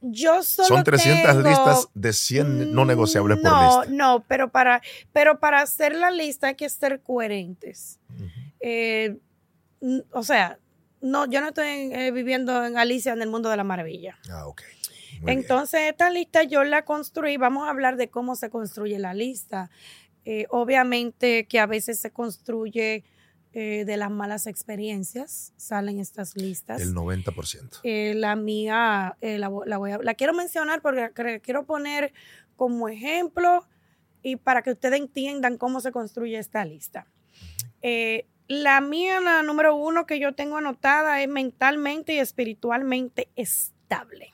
yo 0.00 0.42
solo 0.42 0.68
Son 0.68 0.84
300 0.84 1.36
listas 1.44 1.88
de 1.94 2.12
100 2.12 2.74
no 2.74 2.84
negociables 2.84 3.38
por 3.38 3.52
lista. 3.52 3.84
No, 3.90 4.16
no, 4.16 4.24
pero 4.26 4.50
para, 4.50 4.82
pero 5.12 5.38
para 5.38 5.60
hacer 5.60 5.94
la 5.94 6.10
lista 6.10 6.48
hay 6.48 6.54
que 6.56 6.68
ser 6.68 7.00
coherentes. 7.00 8.00
Eh, 8.60 9.16
o 10.10 10.22
sea, 10.22 10.58
no, 11.00 11.26
yo 11.26 11.40
no 11.40 11.48
estoy 11.48 11.66
eh, 11.66 12.10
viviendo 12.12 12.64
en 12.64 12.78
Alicia 12.78 13.12
en 13.12 13.22
el 13.22 13.28
mundo 13.28 13.48
de 13.48 13.56
la 13.56 13.64
maravilla. 13.64 14.18
Ah, 14.30 14.46
ok. 14.46 14.62
Entonces, 15.26 15.80
esta 15.90 16.10
lista 16.10 16.42
yo 16.42 16.64
la 16.64 16.84
construí, 16.84 17.36
vamos 17.36 17.66
a 17.66 17.70
hablar 17.70 17.96
de 17.96 18.08
cómo 18.08 18.36
se 18.36 18.50
construye 18.50 18.98
la 18.98 19.14
lista. 19.14 19.70
Eh, 20.24 20.46
obviamente 20.50 21.46
que 21.46 21.58
a 21.58 21.66
veces 21.66 21.98
se 21.98 22.12
construye 22.12 23.04
eh, 23.54 23.84
de 23.84 23.96
las 23.96 24.10
malas 24.10 24.46
experiencias, 24.46 25.52
salen 25.56 25.98
estas 25.98 26.36
listas. 26.36 26.80
El 26.80 26.94
90%. 26.94 27.80
Eh, 27.82 28.14
la 28.14 28.36
mía, 28.36 29.16
la, 29.20 29.48
voy 29.48 29.90
a, 29.90 29.98
la 29.98 30.14
quiero 30.14 30.32
mencionar 30.32 30.80
porque 30.80 31.40
quiero 31.42 31.66
poner 31.66 32.12
como 32.56 32.88
ejemplo 32.88 33.66
y 34.22 34.36
para 34.36 34.62
que 34.62 34.70
ustedes 34.70 35.00
entiendan 35.00 35.58
cómo 35.58 35.80
se 35.80 35.90
construye 35.90 36.38
esta 36.38 36.64
lista. 36.64 37.08
la 38.46 38.80
mía, 38.80 39.20
la 39.20 39.42
número 39.42 39.74
uno 39.74 40.06
que 40.06 40.20
yo 40.20 40.34
tengo 40.34 40.58
anotada 40.58 41.20
es 41.20 41.28
mentalmente 41.28 42.14
y 42.14 42.18
espiritualmente 42.18 43.28
estable. 43.34 44.30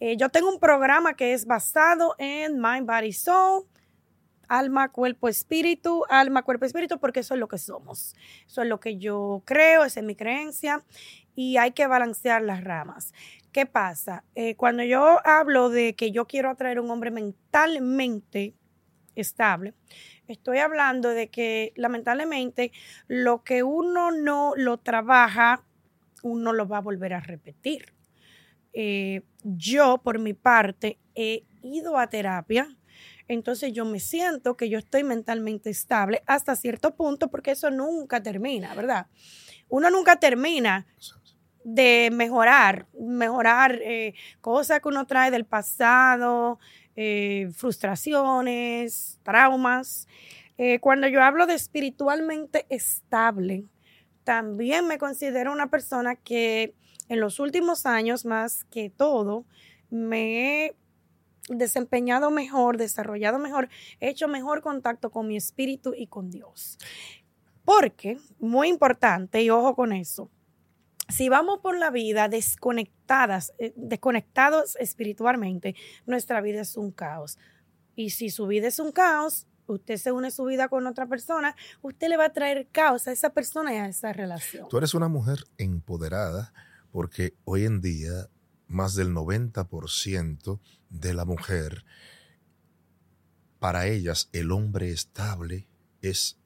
Eh, 0.00 0.16
yo 0.16 0.30
tengo 0.30 0.50
un 0.50 0.58
programa 0.58 1.14
que 1.14 1.34
es 1.34 1.44
basado 1.44 2.14
en 2.18 2.58
Mind, 2.58 2.86
Body, 2.86 3.12
Soul, 3.12 3.66
alma, 4.48 4.90
cuerpo, 4.90 5.28
espíritu, 5.28 6.04
alma, 6.08 6.42
cuerpo, 6.42 6.64
espíritu, 6.64 6.98
porque 6.98 7.20
eso 7.20 7.34
es 7.34 7.40
lo 7.40 7.48
que 7.48 7.58
somos. 7.58 8.16
Eso 8.46 8.62
es 8.62 8.68
lo 8.68 8.80
que 8.80 8.96
yo 8.96 9.42
creo, 9.44 9.84
esa 9.84 10.00
es 10.00 10.06
mi 10.06 10.16
creencia 10.16 10.82
y 11.34 11.58
hay 11.58 11.72
que 11.72 11.86
balancear 11.86 12.42
las 12.42 12.64
ramas. 12.64 13.12
¿Qué 13.52 13.66
pasa? 13.66 14.24
Eh, 14.34 14.56
cuando 14.56 14.82
yo 14.82 15.18
hablo 15.24 15.68
de 15.68 15.94
que 15.94 16.12
yo 16.12 16.26
quiero 16.26 16.50
atraer 16.50 16.80
un 16.80 16.90
hombre 16.90 17.10
mentalmente 17.10 18.54
estable, 19.14 19.74
estoy 20.28 20.58
hablando 20.58 21.10
de 21.10 21.28
que 21.28 21.72
lamentablemente 21.76 22.72
lo 23.06 23.44
que 23.44 23.62
uno 23.62 24.10
no 24.10 24.54
lo 24.56 24.78
trabaja, 24.78 25.62
uno 26.22 26.52
lo 26.52 26.66
va 26.66 26.78
a 26.78 26.82
volver 26.82 27.12
a 27.12 27.20
repetir. 27.20 27.99
Eh, 28.72 29.22
yo, 29.42 29.98
por 29.98 30.18
mi 30.18 30.34
parte, 30.34 30.98
he 31.14 31.44
ido 31.62 31.98
a 31.98 32.08
terapia. 32.08 32.76
Entonces 33.28 33.72
yo 33.72 33.84
me 33.84 34.00
siento 34.00 34.56
que 34.56 34.68
yo 34.68 34.78
estoy 34.78 35.04
mentalmente 35.04 35.70
estable 35.70 36.22
hasta 36.26 36.56
cierto 36.56 36.96
punto 36.96 37.30
porque 37.30 37.52
eso 37.52 37.70
nunca 37.70 38.22
termina, 38.22 38.74
¿verdad? 38.74 39.06
Uno 39.68 39.88
nunca 39.88 40.16
termina 40.16 40.86
de 41.62 42.10
mejorar, 42.12 42.88
mejorar 42.98 43.78
eh, 43.82 44.14
cosas 44.40 44.80
que 44.80 44.88
uno 44.88 45.06
trae 45.06 45.30
del 45.30 45.44
pasado, 45.44 46.58
eh, 46.96 47.50
frustraciones, 47.54 49.20
traumas. 49.22 50.08
cuando 50.80 51.06
yo 51.06 51.22
hablo 51.22 51.46
de 51.46 51.54
espiritualmente 51.54 52.66
estable, 52.68 53.64
también 54.24 54.86
me 54.86 54.98
considero 54.98 55.52
una 55.52 55.70
persona 55.70 56.16
que 56.16 56.74
en 57.10 57.18
los 57.18 57.40
últimos 57.40 57.86
años, 57.86 58.24
más 58.24 58.62
que 58.70 58.88
todo, 58.88 59.44
me 59.90 60.66
he 60.66 60.76
desempeñado 61.48 62.30
mejor, 62.30 62.76
desarrollado 62.76 63.40
mejor, 63.40 63.68
he 63.98 64.08
hecho 64.08 64.28
mejor 64.28 64.62
contacto 64.62 65.10
con 65.10 65.26
mi 65.26 65.36
espíritu 65.36 65.92
y 65.92 66.06
con 66.06 66.30
Dios. 66.30 66.78
Porque, 67.64 68.16
muy 68.38 68.68
importante, 68.68 69.42
y 69.42 69.50
ojo 69.50 69.74
con 69.74 69.92
eso, 69.92 70.30
si 71.08 71.28
vamos 71.28 71.58
por 71.58 71.76
la 71.76 71.90
vida 71.90 72.28
desconectadas, 72.28 73.54
eh, 73.58 73.72
desconectados 73.74 74.76
espiritualmente, 74.76 75.74
nuestra 76.06 76.40
vida 76.40 76.60
es 76.60 76.76
un 76.76 76.92
caos. 76.92 77.38
Y 77.96 78.10
si 78.10 78.30
su 78.30 78.46
vida 78.46 78.68
es 78.68 78.78
un 78.78 78.92
caos, 78.92 79.48
usted 79.66 79.96
se 79.96 80.12
une 80.12 80.30
su 80.30 80.44
vida 80.44 80.68
con 80.68 80.86
otra 80.86 81.08
persona, 81.08 81.56
usted 81.82 82.08
le 82.08 82.16
va 82.16 82.26
a 82.26 82.32
traer 82.32 82.68
caos 82.70 83.08
a 83.08 83.12
esa 83.12 83.30
persona 83.30 83.74
y 83.74 83.78
a 83.78 83.88
esa 83.88 84.12
relación. 84.12 84.68
Tú 84.68 84.78
eres 84.78 84.94
una 84.94 85.08
mujer 85.08 85.40
empoderada 85.58 86.52
porque 86.90 87.34
hoy 87.44 87.64
en 87.64 87.80
día 87.80 88.28
más 88.66 88.94
del 88.94 89.12
90% 89.12 90.60
de 90.90 91.14
la 91.14 91.24
mujer, 91.24 91.84
para 93.58 93.86
ellas 93.86 94.28
el 94.32 94.52
hombre 94.52 94.90
estable 94.90 95.66
es 96.02 96.38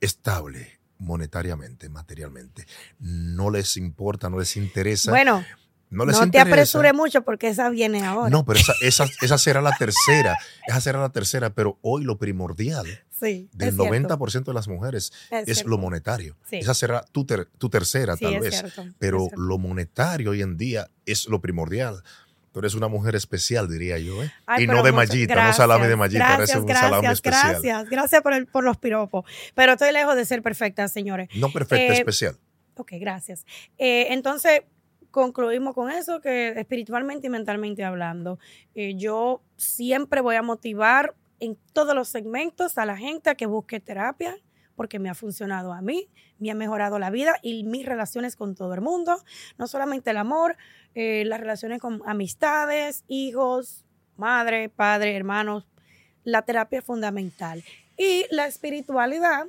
estable 0.00 0.80
monetariamente, 0.98 1.88
materialmente. 1.88 2.66
No 2.98 3.50
les 3.50 3.76
importa, 3.76 4.28
no 4.30 4.38
les 4.38 4.56
interesa. 4.56 5.10
Bueno, 5.10 5.44
no, 5.90 6.30
te 6.30 6.40
apresure 6.40 6.92
mucho 6.92 7.22
porque 7.22 7.48
esa 7.48 7.70
viene 7.70 8.04
ahora. 8.04 8.30
No, 8.30 8.44
pero 8.44 8.58
esa, 8.58 8.72
esa, 8.82 9.06
esa 9.22 9.38
será 9.38 9.62
la 9.62 9.76
tercera. 9.76 10.36
Esa 10.66 10.80
será 10.80 11.00
la 11.00 11.10
tercera, 11.10 11.50
pero 11.54 11.78
hoy 11.82 12.04
lo 12.04 12.18
primordial 12.18 12.86
del 13.20 13.76
90% 13.76 14.44
de 14.44 14.54
las 14.54 14.68
mujeres 14.68 15.12
es, 15.30 15.64
lo 15.64 15.78
monetario. 15.78 16.36
Esa 16.50 16.74
será 16.74 17.04
tu, 17.12 17.24
tu 17.24 17.68
tercera, 17.68 18.16
tal 18.16 18.40
vez. 18.40 18.64
pero 18.98 19.28
lo 19.36 19.58
monetario 19.58 20.30
hoy 20.30 20.42
en 20.42 20.56
día 20.56 20.88
es 21.06 21.28
lo 21.28 21.40
primordial. 21.40 22.02
Tú 22.52 22.60
eres 22.60 22.74
una 22.74 22.88
mujer 22.88 23.14
especial, 23.14 23.68
diría 23.68 23.98
yo, 23.98 24.22
¿eh? 24.22 24.32
y 24.58 24.66
no 24.66 24.82
de 24.82 24.90
mallita, 24.90 25.46
no 25.46 25.52
salami 25.52 25.86
de 25.86 25.96
mallita, 25.96 26.36
gracias, 26.36 26.58
un 26.58 26.68
salami 26.68 27.06
especial. 27.08 27.52
Gracias, 27.52 27.90
gracias 27.90 28.22
por, 28.22 28.32
el, 28.32 28.46
por 28.46 28.64
los 28.64 28.78
piropos. 28.78 29.24
Pero 29.54 29.72
estoy 29.72 29.92
lejos 29.92 30.16
de 30.16 30.24
ser 30.24 30.42
perfecta, 30.42 30.88
señores. 30.88 31.28
No 31.36 31.52
perfecta, 31.52 31.94
eh, 31.94 31.98
especial. 31.98 32.38
Ok, 32.74 32.92
gracias. 33.00 33.44
Eh, 33.76 34.06
entonces, 34.10 34.62
concluimos 35.10 35.74
con 35.74 35.90
eso, 35.90 36.20
que 36.20 36.58
espiritualmente 36.58 37.26
y 37.26 37.30
mentalmente 37.30 37.84
hablando, 37.84 38.38
eh, 38.74 38.94
yo 38.96 39.42
siempre 39.56 40.20
voy 40.20 40.36
a 40.36 40.42
motivar 40.42 41.14
en 41.40 41.56
todos 41.72 41.94
los 41.94 42.08
segmentos 42.08 42.78
a 42.78 42.86
la 42.86 42.96
gente 42.96 43.30
a 43.30 43.34
que 43.34 43.46
busque 43.46 43.80
terapia, 43.80 44.36
porque 44.76 44.98
me 44.98 45.10
ha 45.10 45.14
funcionado 45.14 45.72
a 45.72 45.82
mí, 45.82 46.08
me 46.38 46.50
ha 46.50 46.54
mejorado 46.54 46.98
la 46.98 47.10
vida 47.10 47.36
y 47.42 47.64
mis 47.64 47.84
relaciones 47.84 48.36
con 48.36 48.54
todo 48.54 48.74
el 48.74 48.80
mundo, 48.80 49.20
no 49.58 49.66
solamente 49.66 50.10
el 50.10 50.16
amor, 50.16 50.56
eh, 50.94 51.24
las 51.26 51.40
relaciones 51.40 51.80
con 51.80 52.00
amistades, 52.06 53.04
hijos, 53.08 53.84
madre, 54.16 54.68
padre, 54.68 55.16
hermanos, 55.16 55.66
la 56.24 56.42
terapia 56.42 56.78
es 56.78 56.84
fundamental. 56.84 57.64
Y 57.96 58.26
la 58.30 58.46
espiritualidad, 58.46 59.46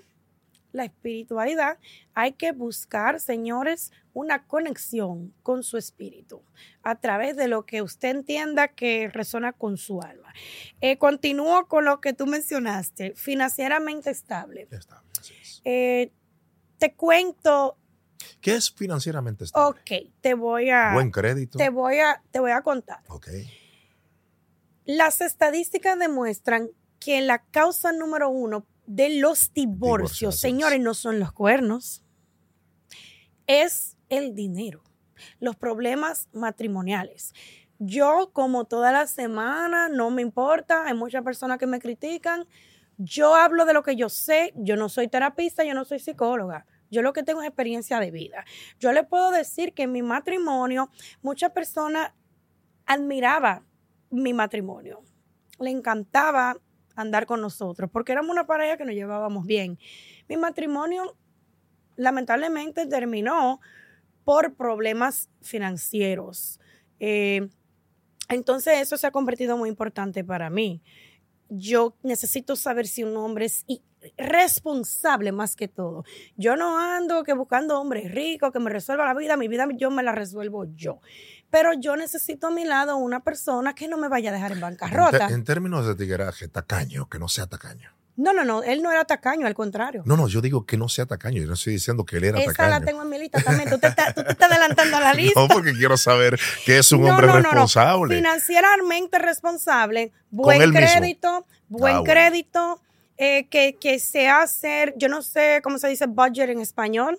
la 0.71 0.85
espiritualidad, 0.85 1.77
hay 2.13 2.33
que 2.33 2.51
buscar, 2.51 3.19
señores, 3.19 3.91
una 4.13 4.45
conexión 4.45 5.33
con 5.43 5.63
su 5.63 5.77
espíritu 5.77 6.41
a 6.83 6.99
través 6.99 7.35
de 7.35 7.47
lo 7.47 7.65
que 7.65 7.81
usted 7.81 8.09
entienda 8.09 8.67
que 8.67 9.09
resona 9.09 9.53
con 9.53 9.77
su 9.77 10.01
alma. 10.01 10.33
Eh, 10.81 10.97
continúo 10.97 11.67
con 11.67 11.85
lo 11.85 12.01
que 12.01 12.13
tú 12.13 12.25
mencionaste, 12.25 13.13
financieramente 13.15 14.09
estable. 14.09 14.67
Estable, 14.71 15.09
es. 15.41 15.61
Eh, 15.65 16.11
te 16.77 16.93
cuento. 16.93 17.77
¿Qué 18.41 18.55
es 18.55 18.71
financieramente 18.71 19.45
estable? 19.45 19.79
Ok, 19.79 20.11
te 20.21 20.33
voy 20.33 20.69
a. 20.69 20.93
Buen 20.93 21.11
crédito. 21.11 21.57
Te 21.57 21.69
voy 21.69 21.99
a, 21.99 22.21
te 22.31 22.39
voy 22.39 22.51
a 22.51 22.61
contar. 22.61 23.01
Ok. 23.07 23.29
Las 24.85 25.21
estadísticas 25.21 25.99
demuestran 25.99 26.69
que 26.99 27.21
la 27.21 27.43
causa 27.43 27.91
número 27.91 28.29
uno 28.29 28.65
de 28.89 29.19
los 29.19 29.53
divorcios, 29.53 30.39
señores, 30.39 30.79
no 30.79 30.95
son 30.95 31.19
los 31.19 31.31
cuernos, 31.31 32.03
es 33.45 33.95
el 34.09 34.33
dinero, 34.33 34.81
los 35.39 35.55
problemas 35.55 36.27
matrimoniales. 36.33 37.35
Yo, 37.77 38.31
como 38.33 38.65
toda 38.65 38.91
la 38.91 39.05
semana, 39.05 39.89
no 39.89 40.09
me 40.09 40.23
importa, 40.23 40.87
hay 40.87 40.95
muchas 40.95 41.23
personas 41.23 41.59
que 41.59 41.67
me 41.67 41.79
critican, 41.79 42.47
Yo 42.97 43.35
hablo 43.35 43.63
de 43.65 43.73
lo 43.73 43.83
que 43.83 43.95
yo 43.95 44.09
sé, 44.09 44.53
yo 44.55 44.75
no 44.75 44.89
soy 44.89 45.07
terapista, 45.07 45.63
yo 45.63 45.73
no 45.73 45.85
soy 45.85 45.99
psicóloga. 45.99 46.65
Yo 46.89 47.01
lo 47.01 47.13
que 47.13 47.23
tengo 47.23 47.41
es 47.41 47.47
experiencia 47.47 47.99
de 47.99 48.11
vida. 48.11 48.43
Yo 48.79 48.91
le 48.91 49.03
puedo 49.03 49.31
decir 49.31 49.73
que 49.73 49.83
en 49.83 49.93
mi 49.93 50.01
matrimonio 50.01 50.89
muchas 51.21 51.51
personas 51.51 52.11
admiraba 52.85 53.63
mi 54.09 54.33
matrimonio. 54.33 55.01
Le 55.59 55.69
encantaba 55.69 56.57
andar 57.01 57.25
con 57.25 57.41
nosotros 57.41 57.89
porque 57.91 58.11
éramos 58.11 58.31
una 58.31 58.45
pareja 58.45 58.77
que 58.77 58.85
nos 58.85 58.95
llevábamos 58.95 59.45
bien. 59.45 59.79
Mi 60.27 60.37
matrimonio 60.37 61.15
lamentablemente 61.95 62.85
terminó 62.85 63.59
por 64.23 64.55
problemas 64.55 65.29
financieros. 65.41 66.59
Eh, 66.99 67.49
entonces 68.29 68.75
eso 68.79 68.97
se 68.97 69.07
ha 69.07 69.11
convertido 69.11 69.57
muy 69.57 69.69
importante 69.69 70.23
para 70.23 70.49
mí. 70.49 70.81
Yo 71.49 71.95
necesito 72.03 72.55
saber 72.55 72.87
si 72.87 73.03
un 73.03 73.17
hombre 73.17 73.45
es 73.45 73.65
responsable 74.17 75.31
más 75.31 75.55
que 75.55 75.67
todo. 75.67 76.03
Yo 76.37 76.55
no 76.55 76.77
ando 76.79 77.23
que 77.23 77.33
buscando 77.33 77.79
hombres 77.79 78.11
ricos 78.11 78.51
que 78.51 78.59
me 78.59 78.69
resuelva 78.69 79.05
la 79.05 79.13
vida, 79.13 79.35
mi 79.35 79.47
vida 79.47 79.67
yo 79.75 79.91
me 79.91 80.03
la 80.03 80.11
resuelvo 80.11 80.65
yo. 80.75 81.01
Pero 81.51 81.73
yo 81.73 81.95
necesito 81.95 82.47
a 82.47 82.51
mi 82.51 82.63
lado 82.65 82.97
una 82.97 83.21
persona 83.23 83.73
que 83.73 83.87
no 83.87 83.97
me 83.97 84.07
vaya 84.07 84.29
a 84.29 84.33
dejar 84.33 84.51
en 84.51 84.59
bancarrota. 84.61 85.27
En, 85.27 85.33
en 85.33 85.43
términos 85.43 85.85
de 85.87 85.95
tigueraje, 85.95 86.47
tacaño, 86.47 87.09
que 87.09 87.17
no 87.19 87.27
sea 87.27 87.47
tacaño. 87.47 87.89
No, 88.15 88.33
no, 88.33 88.43
no, 88.43 88.63
él 88.63 88.83
no 88.83 88.91
era 88.91 89.05
tacaño, 89.05 89.47
al 89.47 89.53
contrario. 89.55 90.03
No, 90.05 90.17
no, 90.17 90.27
yo 90.27 90.41
digo 90.41 90.65
que 90.65 90.75
no 90.77 90.89
sea 90.89 91.05
tacaño, 91.05 91.41
yo 91.41 91.47
no 91.47 91.53
estoy 91.53 91.71
diciendo 91.73 92.05
que 92.05 92.17
él 92.17 92.25
era 92.25 92.37
Esa 92.39 92.51
tacaño. 92.51 92.69
la 92.71 92.81
tengo 92.81 93.01
en 93.03 93.09
mi 93.09 93.17
lista 93.17 93.41
también, 93.41 93.69
tú 93.69 93.77
te, 93.79 93.87
estás, 93.87 94.13
tú 94.13 94.23
te 94.25 94.31
estás 94.33 94.51
adelantando 94.51 94.97
a 94.97 94.99
la 94.99 95.13
lista. 95.15 95.39
No, 95.39 95.47
porque 95.47 95.71
quiero 95.71 95.95
saber 95.95 96.37
que 96.65 96.79
es 96.79 96.91
un 96.91 97.03
No, 97.03 97.11
hombre 97.11 97.27
no, 97.27 97.33
no, 97.35 97.39
no. 97.43 97.49
responsable. 97.51 98.17
Financieramente 98.17 99.19
responsable, 99.19 100.11
buen 100.31 100.59
mismo. 100.59 100.73
crédito, 100.79 101.45
buen 101.69 101.95
Ah, 101.95 101.99
bueno. 101.99 102.13
crédito, 102.13 102.81
eh, 103.17 103.47
que, 103.49 103.77
que 103.79 103.99
sea 103.99 104.41
hacer, 104.41 104.93
yo 104.97 105.07
no 105.07 105.21
sé 105.21 105.61
cómo 105.63 105.77
se 105.79 105.87
dice 105.87 106.05
budget 106.07 106.49
en 106.49 106.59
español, 106.59 107.17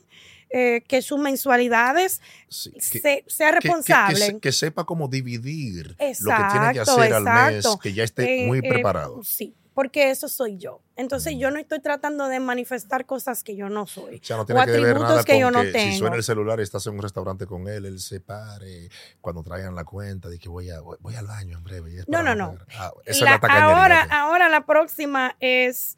eh, 0.52 0.82
que 0.86 1.00
sus 1.02 1.18
mensualidades 1.18 2.20
Sí, 2.48 2.70
que- 2.72 2.80
se- 2.80 3.00
sea 3.00 3.52
que- 3.52 3.54
que- 3.54 3.60
que 3.60 3.68
responsable. 3.68 4.40
Que, 4.40 4.52
sepa 4.52 4.84
cómo 4.84 5.08
dividir 5.08 5.88
lo 5.88 5.96
que 5.96 5.96
tiene 6.00 6.72
que 6.72 6.78
Exacto, 6.80 7.00
hacer 7.00 7.12
al 7.14 7.24
mes, 7.24 7.66
que 7.82 7.92
ya 7.92 8.04
esté 8.04 8.44
Eh, 8.44 8.46
muy 8.46 8.58
eh, 8.58 8.62
preparado. 8.68 9.22
sí, 9.22 9.54
porque 9.74 10.10
eso 10.10 10.28
soy 10.28 10.58
yo. 10.58 10.82
Entonces 10.96 11.34
yo 11.38 11.50
no 11.50 11.58
estoy 11.58 11.80
tratando 11.80 12.26
de 12.28 12.40
manifestar 12.40 13.06
cosas 13.06 13.42
que 13.44 13.56
yo 13.56 13.68
no 13.70 13.86
soy. 13.86 14.16
O 14.16 14.24
sea, 14.24 14.36
no 14.36 14.42
o 14.42 14.46
tiene 14.46 14.60
ver 14.66 14.70
atributos 14.70 15.08
nada 15.08 15.24
que 15.24 15.38
yo 15.38 15.50
no 15.50 15.60
que 15.62 15.66
si 15.68 15.72
tengo. 15.72 15.98
suena 15.98 16.16
el 16.16 16.22
celular 16.24 16.58
y 16.60 16.62
estás 16.64 16.86
en 16.88 16.94
un 16.94 17.02
restaurante 17.02 17.46
con 17.46 17.68
él, 17.68 17.86
él 17.86 18.00
se 18.00 18.20
pare 18.20 18.90
cuando 19.20 19.42
traigan 19.42 19.74
la 19.74 19.84
cuenta 19.84 20.28
de 20.28 20.38
que 20.38 20.48
voy, 20.50 20.68
a, 20.70 20.80
voy, 20.80 20.98
voy 21.00 21.14
al 21.14 21.26
baño 21.26 21.56
en 21.56 21.64
breve. 21.64 22.04
No, 22.08 22.22
no, 22.22 22.34
no. 22.34 22.58
Ah, 22.76 22.92
La- 23.20 23.36
ahora, 23.36 24.02
ok. 24.04 24.12
ahora 24.12 24.48
la 24.50 24.66
próxima 24.66 25.36
es, 25.40 25.96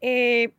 eh, 0.00 0.52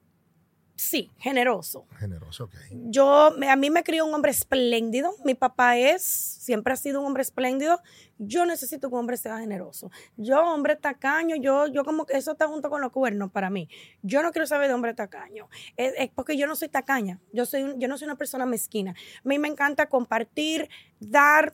sí, 0.77 1.11
generoso. 1.17 1.85
Generoso, 1.97 2.45
ok. 2.45 2.55
Yo, 2.85 3.33
a 3.49 3.55
mí 3.57 3.69
me 3.69 3.83
crió 3.83 4.05
un 4.05 4.13
hombre 4.13 4.31
espléndido. 4.31 5.11
Mi 5.25 5.33
papá 5.33 5.75
es, 5.77 6.01
siempre 6.03 6.71
ha 6.71 6.77
sido 6.77 7.01
un 7.01 7.07
hombre 7.07 7.23
espléndido. 7.23 7.81
Yo 8.19 8.45
necesito 8.45 8.87
que 8.87 8.93
un 8.93 9.01
hombre 9.01 9.17
sea 9.17 9.39
generoso. 9.39 9.91
Yo, 10.15 10.39
hombre 10.41 10.75
tacaño, 10.75 11.35
yo, 11.35 11.67
yo 11.67 11.83
como 11.83 12.05
que 12.05 12.15
eso 12.15 12.31
está 12.31 12.47
junto 12.47 12.69
con 12.69 12.79
los 12.79 12.91
cuernos 12.91 13.31
para 13.31 13.49
mí. 13.49 13.67
Yo 14.03 14.23
no 14.23 14.31
quiero 14.31 14.47
saber 14.47 14.69
de 14.69 14.75
hombre 14.75 14.93
tacaño. 14.93 15.49
Es, 15.75 15.93
es 15.97 16.09
porque 16.15 16.37
yo 16.37 16.47
no 16.47 16.55
soy 16.55 16.69
tacaña. 16.69 17.19
Yo, 17.33 17.45
soy, 17.45 17.75
yo 17.77 17.87
no 17.87 17.97
soy 17.97 18.05
una 18.05 18.15
persona 18.15 18.45
mezquina. 18.45 18.91
A 18.91 19.27
mí 19.27 19.37
me 19.39 19.47
encanta 19.49 19.89
compartir, 19.89 20.69
dar 20.99 21.53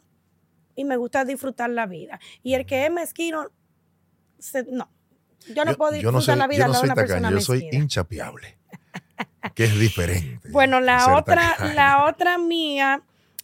y 0.75 0.83
me 0.85 0.97
gusta 0.97 1.23
disfrutar 1.25 1.69
la 1.69 1.85
vida. 1.85 2.19
Y 2.43 2.53
el 2.55 2.65
que 2.65 2.85
es 2.85 2.91
mezquino, 2.91 3.47
se- 4.37 4.65
no. 4.69 4.89
Yo 5.53 5.65
no 5.65 5.75
puedo 5.75 5.91
yo 5.91 5.95
disfrutar 5.97 6.13
no 6.13 6.21
soy, 6.21 6.35
la 6.37 6.47
vida 6.47 6.65
yo 6.65 6.67
no 6.67 6.73
soy 6.73 6.85
una 6.85 6.95
persona 6.95 7.21
tacaño, 7.23 7.37
yo 7.37 7.45
soy 7.45 7.57
mezquina. 7.59 7.83
hinchapeable. 7.83 8.57
que 9.55 9.65
es 9.65 9.79
diferente. 9.79 10.49
Bueno, 10.51 10.79
la 10.79 11.15
otra, 11.15 11.55
la 11.73 12.05
otra 12.05 12.37
mía, 12.37 13.01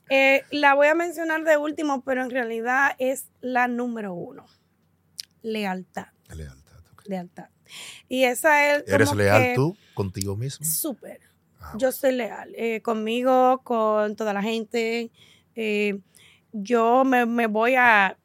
eh, 0.09 0.43
la 0.51 0.73
voy 0.73 0.87
a 0.87 0.95
mencionar 0.95 1.43
de 1.43 1.57
último, 1.57 2.01
pero 2.03 2.23
en 2.23 2.29
realidad 2.29 2.95
es 2.99 3.27
la 3.41 3.67
número 3.67 4.13
uno. 4.13 4.45
Lealtad, 5.41 6.07
Lealtad, 6.35 6.79
ok. 6.93 7.03
lealtad. 7.07 7.49
Y 8.07 8.23
esa 8.23 8.75
es 8.75 8.83
¿Eres 8.87 9.09
como 9.09 9.21
leal 9.21 9.41
que 9.43 9.55
tú 9.55 9.77
contigo 9.93 10.35
mismo? 10.35 10.65
Súper. 10.65 11.21
Ah, 11.61 11.73
Yo 11.77 11.91
soy 11.91 12.13
leal 12.13 12.53
eh, 12.55 12.81
conmigo, 12.81 13.61
con 13.63 14.15
toda 14.15 14.33
la 14.33 14.41
gente. 14.41 15.11
eh, 15.55 15.99
yo 16.51 17.03
me, 17.05 17.27
me 17.27 17.45
voy 17.45 17.75
a 17.75 18.17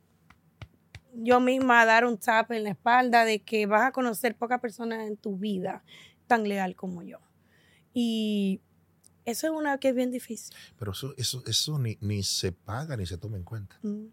yo 1.13 1.41
misma 1.41 1.83
a 1.83 1.85
dar 1.85 2.05
un 2.07 2.19
tap 2.19 2.51
en 2.53 2.65
la 2.65 2.71
espalda 2.71 3.25
de 3.25 3.41
que 3.41 3.67
vas 3.67 3.83
a 3.83 3.93
conocer 3.93 4.35
pocas 4.35 4.61
personas 4.61 5.07
en 5.07 5.17
tu 5.17 5.37
vida 5.37 5.85
tan 6.27 6.49
leal 6.49 6.75
como 6.75 7.03
yo. 7.03 7.19
Y 7.95 8.61
eso 9.25 9.47
es 9.47 9.53
una 9.53 9.79
que 9.79 9.89
es 9.89 9.95
bien 9.95 10.11
difícil. 10.11 10.55
Pero 10.79 10.93
eso, 10.93 11.15
eso, 11.17 11.43
eso 11.47 11.79
ni, 11.79 11.97
ni 12.01 12.23
se 12.23 12.53
paga 12.53 12.97
ni 12.97 13.07
se 13.07 13.17
toma 13.17 13.39
en 13.39 13.45
cuenta. 13.45 13.79
Mm. 13.83 14.07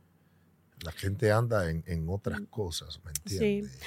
La 0.83 0.91
gente 0.91 1.31
anda 1.31 1.69
en, 1.69 1.83
en 1.85 2.07
otras 2.09 2.41
cosas, 2.49 2.99
¿me 3.03 3.11
entiendes? 3.11 3.77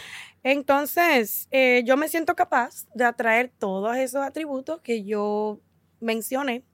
Entonces, 0.43 1.49
eh, 1.51 1.83
yo 1.87 1.97
me 1.97 2.09
siento 2.09 2.37
capaz 2.37 2.87
de 2.95 3.05
atraer 3.05 3.51
todos 3.59 3.97
esos 3.97 4.23
atributos 4.23 4.81
que 4.81 5.05
yo 5.05 5.61
mencioné. 6.01 6.65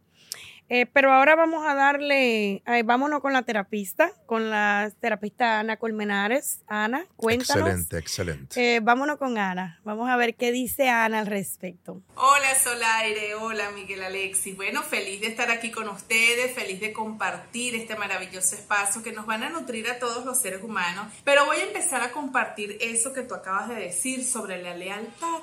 Eh, 0.73 0.87
pero 0.87 1.13
ahora 1.13 1.35
vamos 1.35 1.67
a 1.67 1.75
darle, 1.75 2.63
eh, 2.65 2.83
vámonos 2.85 3.21
con 3.21 3.33
la 3.33 3.43
terapista, 3.43 4.13
con 4.27 4.51
la 4.51 4.93
terapista 5.01 5.59
Ana 5.59 5.77
Colmenares. 5.77 6.61
Ana, 6.69 7.07
cuéntanos. 7.17 7.69
Excelente, 7.69 7.99
excelente. 7.99 8.77
Eh, 8.77 8.81
vámonos 8.81 9.19
con 9.19 9.37
Ana. 9.37 9.81
Vamos 9.83 10.09
a 10.09 10.17
ver 10.17 10.37
qué 10.37 10.53
dice 10.53 10.89
Ana 10.89 11.19
al 11.19 11.27
respecto. 11.27 12.03
Hola 12.15 12.55
Solaire, 12.55 13.35
hola 13.35 13.73
Miguel 13.73 14.01
Alexis. 14.05 14.55
Bueno, 14.55 14.85
feliz 14.85 15.21
de 15.21 15.27
estar 15.27 15.51
aquí 15.51 15.73
con 15.73 15.89
ustedes, 15.89 16.55
feliz 16.55 16.79
de 16.79 16.93
compartir 16.93 17.75
este 17.75 17.97
maravilloso 17.97 18.55
espacio 18.55 19.03
que 19.03 19.11
nos 19.11 19.27
van 19.27 19.43
a 19.43 19.51
nutrir 19.51 19.91
a 19.91 19.99
todos 19.99 20.25
los 20.25 20.41
seres 20.41 20.63
humanos. 20.63 21.13
Pero 21.25 21.47
voy 21.47 21.57
a 21.57 21.65
empezar 21.65 22.01
a 22.03 22.13
compartir 22.13 22.79
eso 22.81 23.13
que 23.13 23.23
tú 23.23 23.35
acabas 23.35 23.69
de 23.71 23.75
decir 23.75 24.25
sobre 24.25 24.63
la 24.63 24.77
lealtad. 24.77 25.41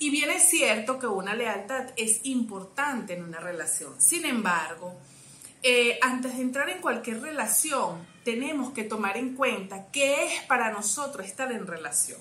Y 0.00 0.08
bien 0.08 0.30
es 0.30 0.48
cierto 0.48 0.98
que 0.98 1.06
una 1.06 1.34
lealtad 1.34 1.90
es 1.94 2.20
importante 2.24 3.12
en 3.12 3.22
una 3.22 3.38
relación. 3.38 4.00
Sin 4.00 4.24
embargo, 4.24 4.94
eh, 5.62 5.98
antes 6.00 6.38
de 6.38 6.42
entrar 6.42 6.70
en 6.70 6.80
cualquier 6.80 7.20
relación, 7.20 7.98
tenemos 8.24 8.72
que 8.72 8.84
tomar 8.84 9.18
en 9.18 9.34
cuenta 9.34 9.88
qué 9.92 10.24
es 10.24 10.42
para 10.44 10.72
nosotros 10.72 11.26
estar 11.26 11.52
en 11.52 11.66
relación. 11.66 12.18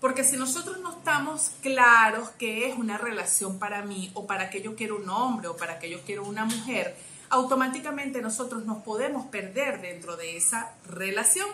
Porque 0.00 0.22
si 0.22 0.36
nosotros 0.36 0.78
no 0.78 0.92
estamos 0.92 1.50
claros 1.62 2.30
qué 2.38 2.68
es 2.68 2.78
una 2.78 2.96
relación 2.96 3.58
para 3.58 3.82
mí 3.82 4.12
o 4.14 4.28
para 4.28 4.48
que 4.48 4.62
yo 4.62 4.76
quiero 4.76 4.96
un 4.96 5.10
hombre 5.10 5.48
o 5.48 5.56
para 5.56 5.80
que 5.80 5.90
yo 5.90 6.02
quiero 6.02 6.22
una 6.22 6.44
mujer, 6.44 6.96
automáticamente 7.28 8.22
nosotros 8.22 8.64
nos 8.64 8.84
podemos 8.84 9.26
perder 9.26 9.80
dentro 9.80 10.16
de 10.16 10.36
esa 10.36 10.74
relación. 10.88 11.48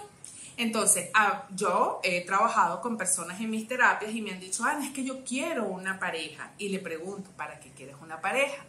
Entonces, 0.56 1.10
ah, 1.14 1.46
yo 1.54 2.00
he 2.02 2.24
trabajado 2.24 2.80
con 2.80 2.96
personas 2.96 3.40
en 3.40 3.50
mis 3.50 3.66
terapias 3.66 4.12
y 4.12 4.20
me 4.20 4.32
han 4.32 4.40
dicho, 4.40 4.64
Ana, 4.64 4.86
es 4.86 4.92
que 4.92 5.04
yo 5.04 5.24
quiero 5.24 5.66
una 5.66 5.98
pareja. 5.98 6.52
Y 6.58 6.68
le 6.68 6.78
pregunto, 6.78 7.30
¿para 7.36 7.58
qué 7.58 7.70
quieres 7.70 7.96
una 8.00 8.20
pareja? 8.20 8.64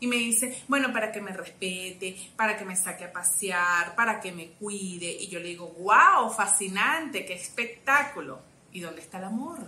Y 0.00 0.08
me 0.08 0.16
dice, 0.16 0.64
bueno, 0.66 0.92
para 0.92 1.12
que 1.12 1.20
me 1.20 1.32
respete, 1.32 2.16
para 2.34 2.56
que 2.58 2.64
me 2.64 2.74
saque 2.74 3.04
a 3.04 3.12
pasear, 3.12 3.94
para 3.94 4.20
que 4.20 4.32
me 4.32 4.48
cuide. 4.48 5.12
Y 5.12 5.28
yo 5.28 5.38
le 5.38 5.46
digo, 5.46 5.68
wow, 5.78 6.28
fascinante, 6.30 7.24
qué 7.24 7.34
espectáculo. 7.34 8.40
¿Y 8.72 8.80
dónde 8.80 9.00
está 9.00 9.18
el 9.18 9.24
amor? 9.24 9.60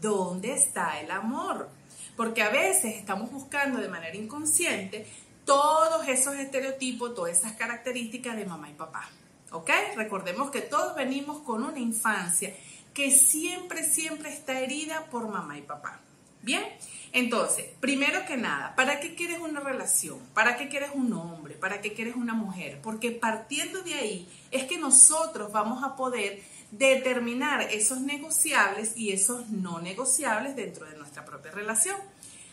¿Dónde 0.00 0.54
está 0.54 0.98
el 1.00 1.10
amor? 1.10 1.68
Porque 2.16 2.42
a 2.42 2.48
veces 2.48 2.96
estamos 2.96 3.30
buscando 3.30 3.78
de 3.78 3.88
manera 3.88 4.16
inconsciente 4.16 5.06
todos 5.44 6.08
esos 6.08 6.34
estereotipos, 6.36 7.14
todas 7.14 7.38
esas 7.38 7.52
características 7.52 8.36
de 8.36 8.46
mamá 8.46 8.70
y 8.70 8.74
papá. 8.74 9.10
¿Ok? 9.52 9.70
Recordemos 9.96 10.50
que 10.50 10.60
todos 10.60 10.94
venimos 10.94 11.38
con 11.40 11.64
una 11.64 11.78
infancia 11.78 12.54
que 12.94 13.10
siempre, 13.10 13.84
siempre 13.84 14.32
está 14.32 14.60
herida 14.60 15.06
por 15.10 15.28
mamá 15.28 15.58
y 15.58 15.62
papá. 15.62 16.00
Bien, 16.42 16.64
entonces, 17.12 17.66
primero 17.78 18.24
que 18.26 18.36
nada, 18.36 18.74
¿para 18.74 18.98
qué 18.98 19.14
quieres 19.14 19.38
una 19.38 19.60
relación? 19.60 20.18
¿Para 20.34 20.56
qué 20.56 20.68
quieres 20.68 20.90
un 20.94 21.12
hombre? 21.12 21.54
¿Para 21.54 21.80
qué 21.80 21.92
quieres 21.92 22.16
una 22.16 22.34
mujer? 22.34 22.80
Porque 22.82 23.12
partiendo 23.12 23.82
de 23.82 23.94
ahí 23.94 24.28
es 24.50 24.64
que 24.64 24.78
nosotros 24.78 25.52
vamos 25.52 25.84
a 25.84 25.94
poder 25.94 26.42
determinar 26.72 27.62
esos 27.70 28.00
negociables 28.00 28.96
y 28.96 29.12
esos 29.12 29.50
no 29.50 29.80
negociables 29.80 30.56
dentro 30.56 30.86
de 30.86 30.96
nuestra 30.96 31.24
propia 31.24 31.52
relación. 31.52 31.96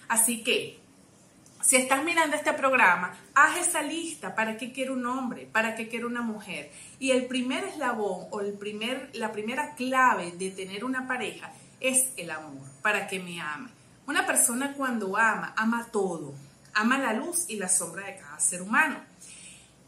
Así 0.07 0.43
que, 0.43 0.78
si 1.69 1.75
estás 1.75 2.03
mirando 2.03 2.35
este 2.35 2.51
programa, 2.53 3.13
haz 3.35 3.57
esa 3.57 3.83
lista, 3.83 4.33
¿para 4.33 4.57
qué 4.57 4.71
quiero 4.71 4.93
un 4.93 5.05
hombre? 5.05 5.45
¿Para 5.45 5.75
qué 5.75 5.87
quiero 5.87 6.07
una 6.07 6.23
mujer? 6.23 6.71
Y 6.97 7.11
el 7.11 7.27
primer 7.27 7.63
eslabón 7.63 8.25
o 8.31 8.41
el 8.41 8.53
primer, 8.53 9.11
la 9.13 9.31
primera 9.31 9.75
clave 9.75 10.31
de 10.31 10.49
tener 10.49 10.83
una 10.83 11.07
pareja 11.07 11.51
es 11.79 12.11
el 12.17 12.31
amor, 12.31 12.65
para 12.81 13.05
que 13.05 13.19
me 13.19 13.39
ame. 13.39 13.69
Una 14.07 14.25
persona 14.25 14.73
cuando 14.73 15.15
ama, 15.15 15.53
ama 15.55 15.89
todo, 15.91 16.33
ama 16.73 16.97
la 16.97 17.13
luz 17.13 17.45
y 17.49 17.57
la 17.57 17.69
sombra 17.69 18.07
de 18.07 18.15
cada 18.15 18.39
ser 18.39 18.63
humano. 18.63 18.97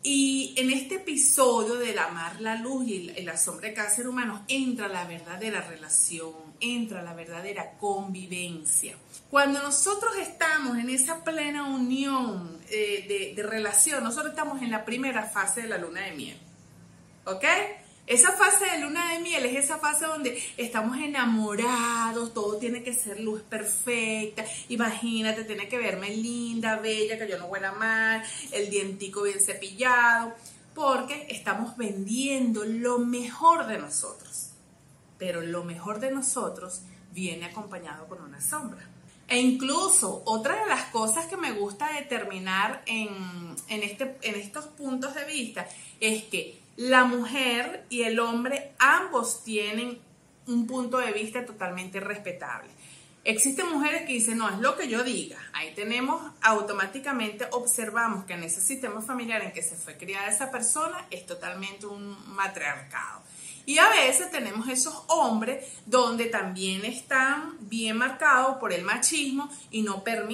Y 0.04 0.56
en 0.58 0.72
este 0.72 0.96
episodio 0.96 1.76
del 1.76 2.00
amar 2.00 2.42
la 2.42 2.56
luz 2.56 2.88
y 2.88 3.22
la 3.22 3.38
sombra 3.38 3.68
de 3.68 3.76
cada 3.76 3.90
ser 3.92 4.08
humano 4.08 4.44
entra 4.48 4.88
la 4.88 5.06
verdadera 5.06 5.62
relación, 5.62 6.34
entra 6.60 7.04
la 7.04 7.14
verdadera 7.14 7.78
convivencia. 7.80 8.96
Cuando 9.30 9.62
nosotros 9.62 10.18
estamos 10.18 10.78
en 10.80 10.90
esa 10.90 11.24
plena 11.24 11.66
unión 11.66 12.60
eh, 12.70 13.06
de, 13.08 13.36
de 13.36 13.48
relación, 13.48 14.04
nosotros 14.04 14.32
estamos 14.32 14.62
en 14.64 14.72
la 14.72 14.86
primera 14.86 15.24
fase 15.24 15.62
de 15.62 15.68
la 15.68 15.78
luna 15.78 16.02
de 16.02 16.12
miel. 16.14 16.38
¿Ok? 17.26 17.46
Esa 18.08 18.32
fase 18.34 18.66
de 18.66 18.80
luna 18.80 19.14
de 19.14 19.20
miel 19.20 19.46
es 19.46 19.64
esa 19.64 19.78
fase 19.78 20.06
donde 20.06 20.42
estamos 20.58 20.98
enamorados, 20.98 22.34
todo 22.34 22.58
tiene 22.58 22.84
que 22.84 22.94
ser 22.94 23.20
luz 23.20 23.42
perfecta. 23.42 24.44
Imagínate, 24.70 25.46
tiene 25.46 25.70
que 25.70 25.78
verme 25.78 26.10
linda, 26.10 26.78
bella, 26.78 27.18
que 27.18 27.30
yo 27.30 27.38
no 27.38 27.46
huela 27.46 27.72
mal, 27.72 28.24
el 28.52 28.70
dientico 28.70 29.24
bien 29.24 29.40
cepillado, 29.40 30.34
porque 30.74 31.28
estamos 31.30 31.78
vendiendo 31.78 32.66
lo 32.66 33.00
mejor 33.00 33.68
de 33.68 33.78
nosotros. 33.78 34.50
Pero 35.18 35.42
lo 35.42 35.64
mejor 35.64 36.00
de 36.00 36.12
nosotros 36.12 36.82
viene 37.14 37.46
acompañado 37.46 38.08
con 38.08 38.22
una 38.22 38.42
sombra. 38.42 38.90
E 39.28 39.40
incluso 39.40 40.24
otra 40.26 40.60
de 40.60 40.68
las 40.68 40.86
cosas 40.86 41.28
que 41.28 41.38
me 41.38 41.54
gusta 41.54 41.94
determinar 41.94 42.84
en, 42.86 43.56
este, 43.70 44.18
en 44.24 44.36
estos 44.36 44.66
puntos 44.66 45.16
de 45.16 45.24
vista 45.24 45.66
es 46.02 46.24
que 46.24 46.61
la 46.76 47.06
mujer 47.06 47.86
y 47.90 48.04
el 48.04 48.20
hombre 48.20 48.74
ambos 48.80 49.44
tienen 49.44 50.00
un 50.48 50.68
punto 50.68 50.98
de 50.98 51.12
vista 51.12 51.46
totalmente 51.46 52.00
respetable. 52.00 52.70
Existen 53.24 53.70
mujeres 53.70 54.02
que 54.08 54.14
dicen, 54.14 54.40
no, 54.40 54.50
es 54.50 54.58
lo 54.58 54.76
que 54.76 54.88
yo 54.88 55.04
diga. 55.04 55.38
Ahí 55.54 55.76
tenemos, 55.76 56.20
automáticamente 56.42 57.48
observamos 57.52 58.26
que 58.26 58.34
en 58.34 58.44
ese 58.44 58.62
sistema 58.62 59.00
familiar 59.00 59.44
en 59.44 59.52
que 59.52 59.62
se 59.62 59.76
fue 59.76 59.96
criada 59.96 60.28
esa 60.28 60.50
persona 60.50 61.06
es 61.12 61.28
totalmente 61.28 61.86
un 61.86 62.18
matriarcado. 62.34 63.22
Y 63.66 63.78
a 63.78 63.90
veces 63.90 64.32
tenemos 64.32 64.68
esos 64.68 65.04
hombres 65.08 65.66
donde 65.86 66.26
también 66.26 66.84
están 66.84 67.58
bien 67.60 67.96
marcados 67.96 68.58
por 68.58 68.74
el 68.74 68.84
machismo 68.84 69.50
y 69.70 69.84
no 69.84 70.04
permiten 70.04 70.28